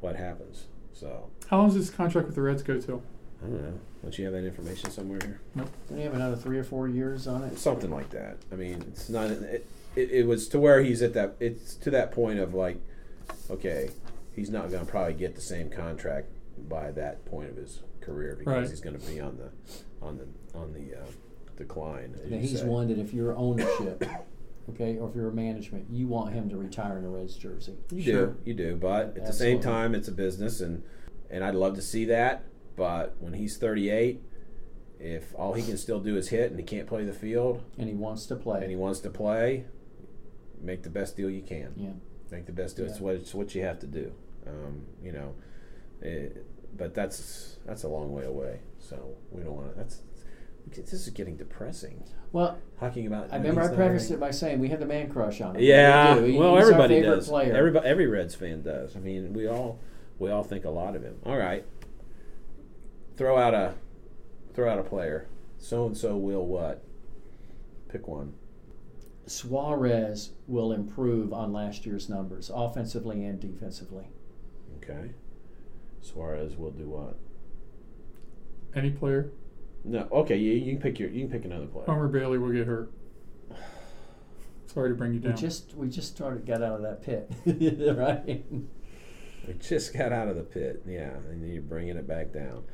[0.00, 0.66] what happens.
[0.92, 3.02] So How long does his contract with the Reds go till?
[3.44, 3.80] I don't know.
[4.02, 5.40] Don't you have that information somewhere here?
[5.56, 7.58] Don't he have another three or four years on it?
[7.58, 8.36] Something like that.
[8.52, 9.30] I mean, it's not.
[9.30, 11.34] It, it, it was to where he's at that.
[11.40, 12.78] It's to that point of like,
[13.50, 13.90] okay,
[14.34, 16.28] he's not going to probably get the same contract
[16.68, 18.68] by that point of his career because Right.
[18.68, 19.50] he's going to be on the
[20.04, 21.04] on the on the uh,
[21.56, 22.14] decline.
[22.24, 22.66] as Now, he's say.
[22.66, 24.04] one that if you're ownership,
[24.70, 27.76] okay, or if you're management, you want him to retire in a Reds jersey.
[27.90, 28.26] You Sure.
[28.28, 30.82] do, you do, but at the same time, it's a business, and
[31.30, 32.44] and I'd love to see that.
[32.76, 34.20] But when he's 38,
[34.98, 37.88] if all he can still do is hit and he can't play the field And
[37.88, 38.60] he wants to play.
[38.62, 39.64] and he wants to play,
[40.60, 41.72] make the best deal you can.
[41.76, 41.90] yeah.
[42.30, 42.86] Make the best deal.
[42.86, 44.10] It's what it's what you have to do.
[44.46, 45.34] Um, you know,
[46.00, 48.60] it, but that's that's a long way away.
[48.78, 48.96] So
[49.30, 49.76] we don't want to.
[49.76, 50.00] That's
[50.74, 52.02] this is getting depressing.
[52.32, 53.30] Well, Talking about.
[53.30, 55.62] I remember I prefaced it by saying we had the man crush on him.
[55.62, 56.38] Yeah, We do.
[56.38, 57.28] Well, he's everybody does.
[57.28, 57.54] Player.
[57.54, 58.96] Everybody, every Reds fan does.
[58.96, 59.78] I mean, we all
[60.18, 61.16] we all think a lot of him.
[61.26, 61.66] All right,
[63.16, 63.74] throw out a
[64.54, 65.26] throw out a player.
[65.58, 66.82] So and so will what?
[67.88, 68.34] Pick one.
[69.26, 74.06] Suarez will improve on last year's numbers, offensively and defensively.
[74.78, 75.10] Okay.
[76.00, 77.16] Suarez will do what?
[78.74, 79.30] Any player.
[79.84, 80.08] No.
[80.10, 81.86] Okay, you, you can pick your you can pick another player.
[81.86, 82.90] Homer Bailey will get hurt.
[84.66, 85.36] Sorry to bring you We down.
[85.36, 87.30] just we just started got out of that pit,
[87.96, 88.44] right?
[89.46, 90.82] We just got out of the pit.
[90.86, 92.64] Yeah, and you're bringing it back down.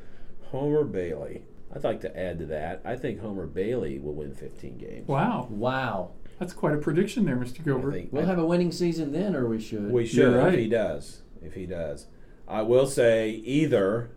[0.51, 1.43] Homer Bailey.
[1.73, 2.81] I'd like to add to that.
[2.83, 5.07] I think Homer Bailey will win 15 games.
[5.07, 6.11] wow, Wow.
[6.39, 7.63] that's quite a prediction there, Mr.
[7.63, 7.91] Gilbert.
[7.93, 9.91] think We'll have a winning season then, or we should.
[9.91, 10.53] We should right.
[10.53, 11.21] if he does.
[11.43, 12.07] If he does,
[12.47, 14.09] I will say either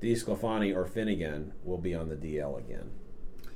[0.00, 2.90] DeSclafani or Finnegan will be on the DL again,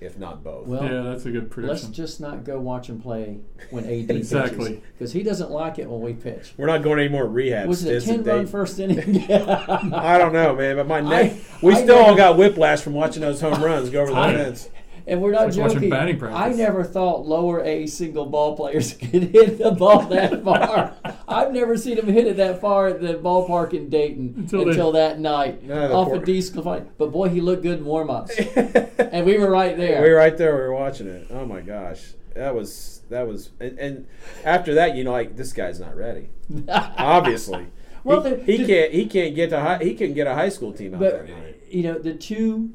[0.00, 0.66] if not both.
[0.66, 1.86] Well, yeah, that's a good prediction.
[1.88, 3.38] Let's just not go watch him play
[3.70, 4.82] when AD Exactly.
[4.92, 6.52] because he doesn't like it when we pitch.
[6.56, 7.68] We're not going any more rehab.
[7.68, 9.24] Was it a ten run first inning?
[9.32, 11.32] I don't know, man, but my neck.
[11.32, 14.12] I- we I still never- all got whiplash from watching those home runs go over
[14.12, 14.68] the I- fence.
[15.06, 15.90] And we're not It's like joking.
[15.90, 20.94] batting I never thought lower A single ball players could hit the ball that far.
[21.28, 24.92] I've never seen them hit it that far at the ballpark in Dayton Until until,
[24.92, 26.96] they- that night No, off poor- a disqualified.
[26.96, 28.38] But boy, he looked good in warm ups,
[28.98, 30.00] and we were right there.
[30.02, 30.54] We were right there.
[30.54, 31.26] We were watching it.
[31.30, 33.50] Oh my gosh, that was that was.
[33.60, 34.06] And, and
[34.44, 36.30] after that, you know, like this guy's not ready.
[36.68, 37.66] Obviously,
[38.04, 38.92] Well, he, the- he the- can't.
[38.92, 39.60] He can't get to.
[39.60, 41.18] High, he can get a high school team out there.
[41.18, 41.62] But tonight.
[41.68, 42.72] you know, the two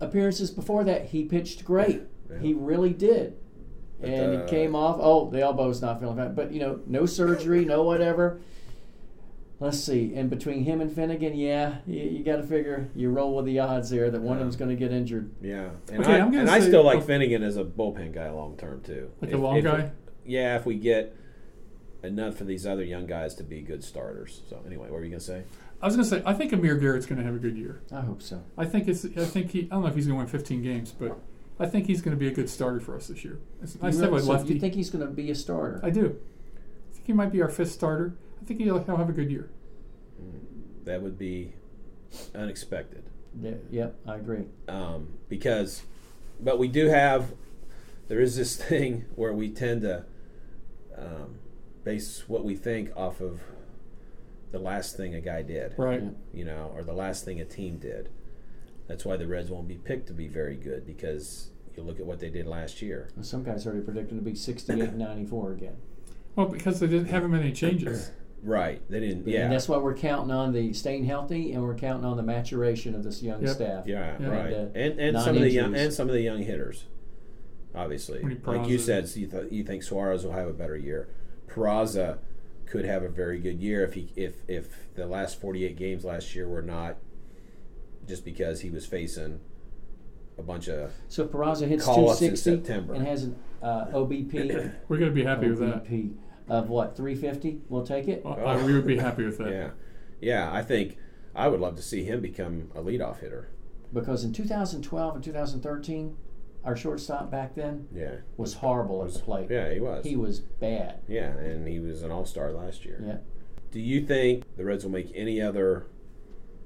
[0.00, 2.02] appearances before that, he pitched great.
[2.30, 2.38] Yeah.
[2.38, 3.36] He really did.
[4.00, 4.98] But, and uh, it came off.
[5.00, 8.40] Oh, the elbow's not feeling bad, but you know, no surgery, no whatever.
[9.60, 10.14] Let's see.
[10.14, 13.58] And between him and Finnegan, yeah, you, you got to figure you roll with the
[13.58, 15.32] odds there that one of them's going to get injured.
[15.42, 17.04] Yeah, and Okay, I, I'm gonna and I still like.
[17.04, 19.10] Finnegan as a bullpen guy long term too.
[19.20, 19.90] Like a long if- guy?
[20.24, 21.16] Yeah, if we get
[22.04, 24.42] enough for these other young guys to be good starters.
[24.48, 25.42] So anyway, what were you gonna say?
[25.80, 27.80] I was going to say, I think Amir Garrett's going to have a good year.
[27.92, 28.42] I hope so.
[28.56, 29.04] I think it's.
[29.04, 29.60] I think he.
[29.64, 31.18] I don't know if he's going to win 15 games, but
[31.60, 33.38] I think he's going to be a good starter for us this year.
[33.62, 34.54] It's nice you, to have a really- so lefty.
[34.54, 35.80] you think he's going to be a starter?
[35.82, 36.18] I do.
[36.90, 38.16] I think he might be our fifth starter.
[38.42, 39.50] I think he'll, he'll have a good year.
[40.84, 41.52] That would be
[42.34, 43.04] unexpected.
[43.40, 44.46] Yeah, yep, I agree.
[44.68, 45.82] um, because,
[46.40, 47.32] but we do have.
[48.08, 50.06] There is this thing where we tend to
[50.96, 51.38] um,
[51.84, 53.42] base what we think off of
[54.50, 56.02] the last thing a guy did, Right.
[56.32, 58.08] You know, or the last thing a team did.
[58.86, 62.06] That's why the Reds won't be picked to be very good because you look at
[62.06, 63.10] what they did last year.
[63.14, 65.76] Well, Some guys already predicting to be 68 and 94 again.
[66.36, 68.10] Well, because they didn't have many changes.
[68.40, 68.80] Right?
[68.88, 69.26] They didn't.
[69.26, 69.40] Yeah.
[69.42, 72.94] And that's why we're counting on the staying healthy and we're counting on the maturation
[72.94, 73.50] of this young Yep.
[73.56, 73.86] staff.
[73.88, 74.26] Yeah, Yeah.
[74.28, 74.52] right.
[74.52, 76.84] And, uh, And and some of the young and some of the young hitters,
[77.74, 78.22] obviously.
[78.44, 81.08] Like you said, so you, th- you think Suarez will have a better year.
[81.48, 82.18] Peraza
[82.70, 86.04] could have a very good year if he if if the last forty eight games
[86.04, 86.96] last year were not
[88.06, 89.40] just because he was facing
[90.38, 92.94] a bunch of So if Peraza hits Call us in 260 September.
[92.94, 95.84] and has an uh, OBP, We're going to be happy with that.
[95.84, 96.14] OBP
[96.48, 98.22] of what 350, we'll take it.
[98.24, 99.50] Uh, we would be happy with that.
[99.50, 99.70] yeah
[100.20, 100.52] yeah.
[100.52, 100.96] I think
[101.34, 103.50] I would love to see him become a leadoff hitter.
[103.92, 106.16] Because in 2012 and 2013,
[106.64, 109.48] our shortstop back then Yeah, was horrible at the plate.
[109.50, 110.04] yeah, he was.
[110.04, 111.00] He was bad.
[111.08, 113.02] yeah, and he was an all star last year.
[113.04, 113.16] Yeah.
[113.70, 115.86] Do you think the Reds will make any other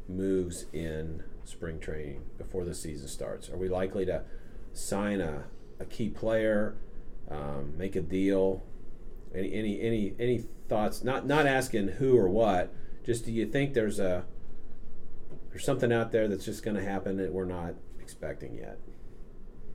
[0.09, 3.48] moves in spring training before the season starts?
[3.50, 4.22] Are we likely to
[4.72, 5.44] sign a,
[5.81, 6.76] a key player,
[7.31, 8.62] um, make a deal?
[9.35, 11.02] Any any any any thoughts?
[11.02, 12.72] Not not asking who or what.
[13.05, 14.24] Just do you think there's a
[15.50, 18.78] there's something out there that's just going to happen that we're not expecting yet?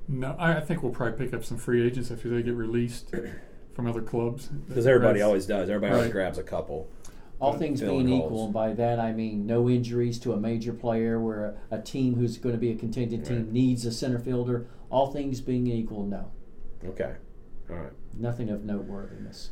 [0.07, 3.11] No, I, I think we'll probably pick up some free agents after they get released
[3.73, 4.47] from other clubs.
[4.47, 5.69] Because everybody Reds- always does.
[5.69, 6.13] Everybody always Right.
[6.13, 6.89] grabs a couple.
[7.39, 8.31] All things filling being holes.
[8.31, 11.81] equal, and by that I mean no injuries to a major player where a, a
[11.81, 13.51] team who's going to be a contingent team Right.
[13.51, 14.65] needs a center fielder.
[14.89, 16.31] All things being equal, no.
[16.85, 17.13] Okay,
[17.69, 17.91] all right.
[18.17, 19.51] Nothing of noteworthiness.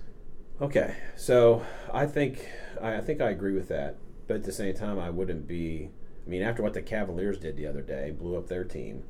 [0.62, 1.63] Okay, so
[1.94, 2.50] I think
[2.82, 5.91] I, I think I agree with that, but at the same time, I wouldn't be.
[6.26, 9.04] I mean, after what the Cavaliers did the other day, blew up their team.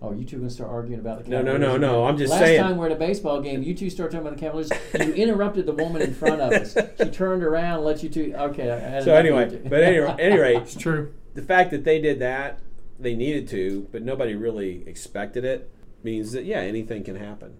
[0.00, 1.44] Oh, you two are going to start arguing about the Cavaliers.
[1.44, 2.04] No, no, no, no.
[2.06, 2.60] I'm just Last saying.
[2.60, 4.70] Last time we're at a baseball game, you two started talking about the Cavaliers.
[4.94, 6.76] You interrupted the woman in front of us.
[6.98, 8.32] She turned around and let you two.
[8.36, 8.70] Okay.
[8.70, 9.68] I had so anyway, of you two.
[9.68, 11.12] but anyway, at any rate, It's true.
[11.34, 12.60] the fact that they did that,
[13.00, 15.68] they needed to, but nobody really expected it,
[16.04, 17.56] means that yeah, anything can happen.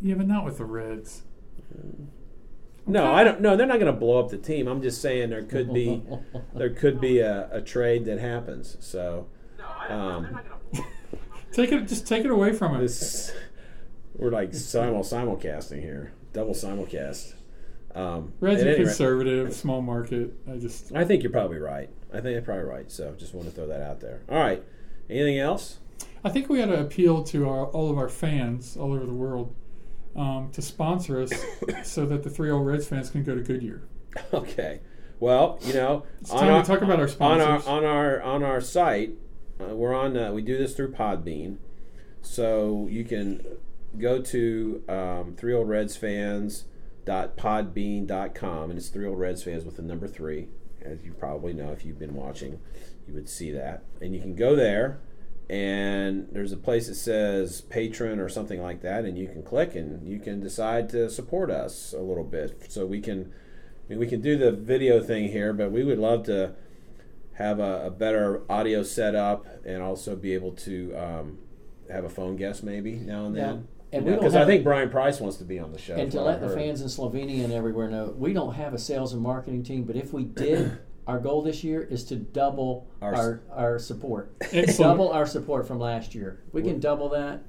[0.00, 1.22] Yeah, but not with the Reds.
[2.86, 3.40] No, I don't.
[3.40, 4.68] No, they're not going to blow up the team.
[4.68, 6.02] I'm just saying there could be
[6.54, 8.76] there could be a, a trade that happens.
[8.78, 9.26] So.
[9.88, 10.38] Um,
[11.54, 11.86] Take it.
[11.86, 12.78] Just take it away from.
[12.80, 13.32] This
[14.16, 17.34] we're like simul simulcasting here, double simulcast.
[17.94, 20.34] Um, Reds any rate, conservative, small market.
[20.50, 21.88] I just I think you're probably right.
[22.12, 22.90] I think you're probably right.
[22.90, 24.22] So just want to throw that out there.
[24.28, 24.62] All right.
[25.08, 25.78] Anything else?
[26.24, 29.12] I think we ought to appeal to our, all of our fans all over the
[29.12, 29.54] world
[30.16, 31.32] um, to sponsor us
[31.84, 33.82] so that the three old Reds fans can go to Goodyear.
[34.32, 34.80] Okay.
[35.20, 37.66] Well, you know, It's time to talk about our sponsors.
[37.66, 39.12] on our on our on our site,
[39.60, 40.16] uh, we're on.
[40.16, 41.58] Uh, we do this through Podbean,
[42.22, 43.44] so you can
[43.98, 46.64] go to um, three old Reds fans
[47.04, 50.48] dot podbean.com and it's three old reds fans with the number three
[50.82, 52.60] as you probably know if you've been watching
[53.06, 54.98] you would see that and you can go there
[55.50, 59.74] and there's a place that says patron or something like that and you can click
[59.74, 63.32] and you can decide to support us a little bit so we can
[63.86, 66.54] I mean, we can do the video thing here but we would love to
[67.34, 71.38] have a, a better audio setup and also be able to um,
[71.90, 73.46] have a phone guest maybe now and Yeah.
[73.46, 75.78] then And we don't because I have- think Bryan Price wants to be on the
[75.78, 78.78] show And to let the fans in Slovenia and everywhere know, we don't have a
[78.78, 82.86] sales and marketing team, but if we did, our goal this year is to double
[83.02, 84.32] Our our, our, support.
[84.78, 86.42] Double our support from last year.
[86.52, 87.42] We can double that.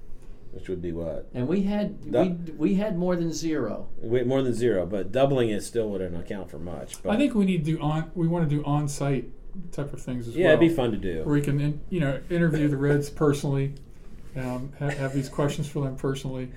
[0.52, 3.88] which would be what And we had we, we had more than zero.
[3.98, 7.02] Way- more than zero, but doubling it still wouldn't account for much.
[7.04, 8.12] But I think we need to do on.
[8.16, 9.30] We want to do on-site
[9.72, 10.54] type of things as yeah, well.
[10.58, 11.18] it'd be fun to do.
[11.24, 13.74] where we can in- you know interview the Reds personally,
[14.36, 16.50] um, have, have these questions for them personally,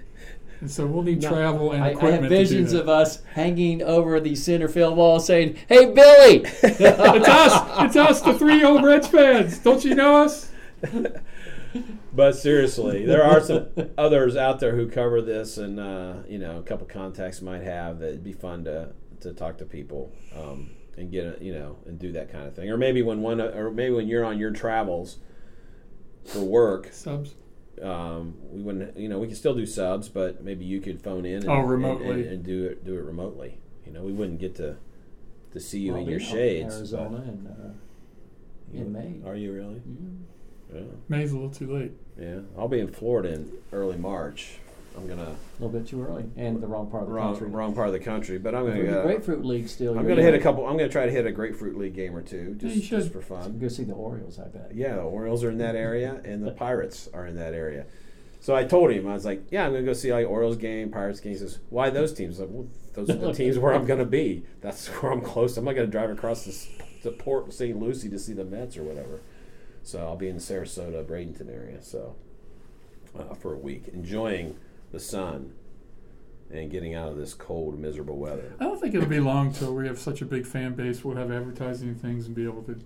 [0.61, 2.22] and so we'll need No, travel and I, I equipment.
[2.22, 2.82] have to do visions that.
[2.82, 6.80] of us hanging over the center field wall saying, "Hey, Billy!" It's
[7.28, 7.84] us.
[7.84, 9.59] It's us, the three old Reds fans.
[9.59, 10.51] Don't you know us?
[12.12, 16.57] But seriously, there are some others out there who cover this, and uh, you know,
[16.59, 18.88] a couple contacts might have that it'd be fun to
[19.20, 22.55] to talk to people um, and get a, you know and do that kind of
[22.55, 22.68] thing.
[22.70, 25.18] Or maybe when one, or maybe when you're on your travels
[26.24, 27.34] for work, Subs.
[27.82, 31.24] um, we wouldn't, you know, we could still do subs, but maybe you could phone
[31.24, 32.11] in and, Oh, remotely.
[32.22, 33.59] and, and do it do it remotely.
[33.86, 34.76] You know, we wouldn't get to
[35.53, 36.76] to see you I'll in be your in shades.
[36.76, 37.51] Arizona, and uh,
[38.72, 39.20] but- in May.
[39.26, 39.80] Are you really?
[40.72, 40.86] Yeah, Yeah.
[41.09, 41.92] May's a little too late.
[42.20, 44.59] Yeah, I'll be in Florida in early March.
[44.99, 47.49] I'm gonna a little bit too early, and the wrong part of the wrong country.
[47.51, 49.03] wrong part of the country, but I'm gonna the go.
[49.03, 49.99] grapefruit league still.
[49.99, 50.66] I'm gonna hit a couple.
[50.66, 53.01] I'm gonna try to hit a grapefruit league game or two, just, should.
[53.01, 53.59] just for fun.
[53.59, 54.72] Go see the Orioles, I bet.
[54.74, 57.86] Yeah, the Orioles are in that area, and the Pirates are in that area.
[58.40, 60.90] So I told him I was like, "Yeah, I'm gonna go see like Orioles game,
[60.90, 63.74] Pirates game." He says, "Why those teams?" I'm like, well, those are the teams where
[63.74, 64.44] I'm gonna be.
[64.61, 65.57] That's where I'm close.
[65.57, 66.68] I'm not gonna drive across this,
[67.03, 67.78] the Port St.
[67.78, 69.20] Lucie to see the Mets or whatever.
[69.82, 71.82] So I'll be in the Sarasota, Bradenton area.
[71.82, 72.14] So
[73.18, 74.57] uh, for a week, enjoying
[74.93, 75.53] the sun
[76.51, 78.55] and getting out of this cold, miserable weather.
[78.59, 81.05] I don't think it'll be long till we have such a big fan base.
[81.05, 82.78] We'll have advertising things and be able to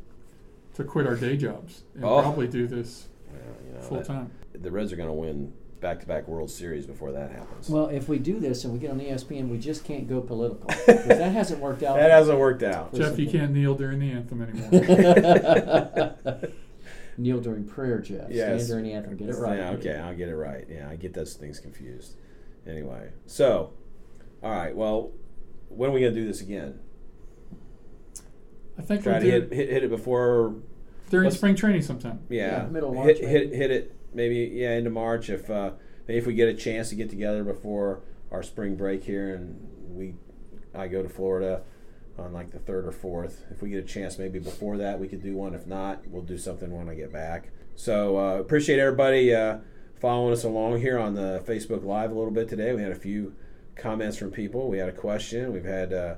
[0.74, 2.20] to quit our day jobs and Oh.
[2.22, 4.30] probably do this Well, you know, full that- time.
[4.54, 7.68] the Reds are going to win back-to-back World Series before that happens.
[7.68, 10.66] Well, if we do this and we get on ESPN, we just can't go political.
[10.68, 11.96] 'Cause that hasn't worked out.
[11.96, 12.94] that hasn't worked out.
[12.94, 16.14] Jeff, you can't kneel during the anthem anymore.
[17.18, 18.30] Kneel during prayer, Jeff.
[18.30, 18.64] Yes.
[18.64, 19.16] Stand during the anthem.
[19.16, 19.58] Get it right.
[19.58, 20.66] Yeah, okay, I'll get it right.
[20.70, 22.16] Yeah, I get those things confused.
[22.66, 23.72] Anyway, so,
[24.42, 24.74] all right.
[24.74, 25.12] Well,
[25.68, 26.78] when are we going to do this again?
[28.78, 30.54] I think Try we'll to hit, it hit hit it before.
[31.10, 32.20] during let's- spring training sometime.
[32.28, 33.56] Yeah, Yeah, middle of hit, March, hit maybe.
[33.56, 35.72] hit it maybe yeah into March if uh,
[36.08, 39.58] maybe if we get a chance to get together before our spring break here and
[39.90, 40.14] we
[40.74, 41.62] I go to Florida
[42.18, 43.44] on like the third or fourth.
[43.50, 45.54] If we get a chance, maybe before that we could do one.
[45.54, 47.50] If not, we'll do something when I get back.
[47.74, 49.58] So uh, appreciate everybody uh,
[50.00, 52.74] following us along here on the Facebook Live a little bit today.
[52.74, 53.34] We had a few
[53.76, 54.68] comments from people.
[54.68, 55.52] We had a question.
[55.52, 56.14] We've had uh,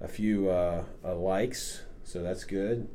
[0.00, 2.88] a few uh, uh, likes, so that's good.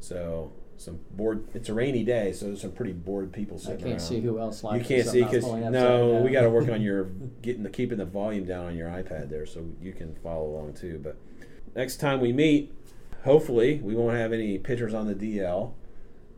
[0.00, 1.48] So some bored.
[1.54, 3.76] It's a rainy day, so there's some pretty bored people sitting.
[3.76, 4.00] I can't around.
[4.00, 6.50] see who else likes You can't see because else pulling up no, we got to
[6.50, 7.04] work on your
[7.42, 10.74] getting the keeping the volume down on your iPad there, so you can follow along
[10.74, 11.00] too.
[11.02, 11.16] But
[11.74, 12.72] next time we meet,
[13.24, 15.72] hopefully we won't have any pitchers on the DL,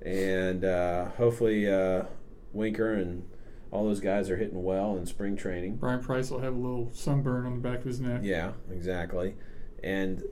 [0.03, 2.05] and uh, hopefully uh,
[2.53, 3.29] Winker and
[3.71, 5.77] all those guys are hitting well in spring training.
[5.77, 8.21] Bryan Price will have a little sunburn on the back of his neck.
[8.25, 9.37] Yeah, exactly,
[9.83, 10.23] and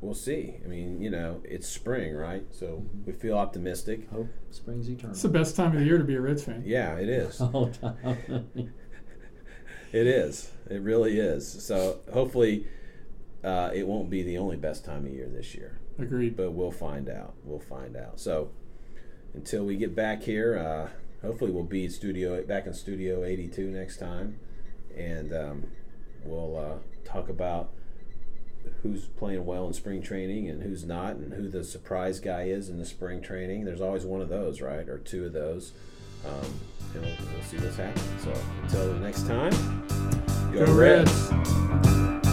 [0.00, 0.56] we'll see.
[0.64, 2.44] I mean, you know, it's spring, right?
[2.50, 4.08] So we feel optimistic.
[4.10, 5.12] Hope springs eternal.
[5.12, 6.62] It's the best time of the year to be a Reds fan.
[6.64, 7.40] Yeah, it is.
[7.52, 8.72] All time.
[9.92, 10.50] It is.
[10.68, 11.64] It really is.
[11.64, 12.66] So hopefully,
[13.44, 16.36] uh, it won't be the only best time of year this year, Agreed.
[16.36, 17.34] but we'll find out.
[17.44, 18.20] We'll find out.
[18.20, 18.50] So
[19.34, 20.88] until we get back here, uh,
[21.26, 24.38] hopefully we'll be studio back in Studio 82 next time,
[24.96, 25.64] and um,
[26.24, 27.70] we'll uh, talk about
[28.82, 32.68] who's playing well in spring training and who's not, and who the surprise guy is
[32.68, 33.64] in the spring training.
[33.64, 35.72] There's always one of those, right, or two of those.
[36.26, 36.60] Um,
[36.94, 38.18] and we'll, we'll see what's happening.
[38.22, 39.52] So until the next time,
[40.52, 42.29] Go Reds.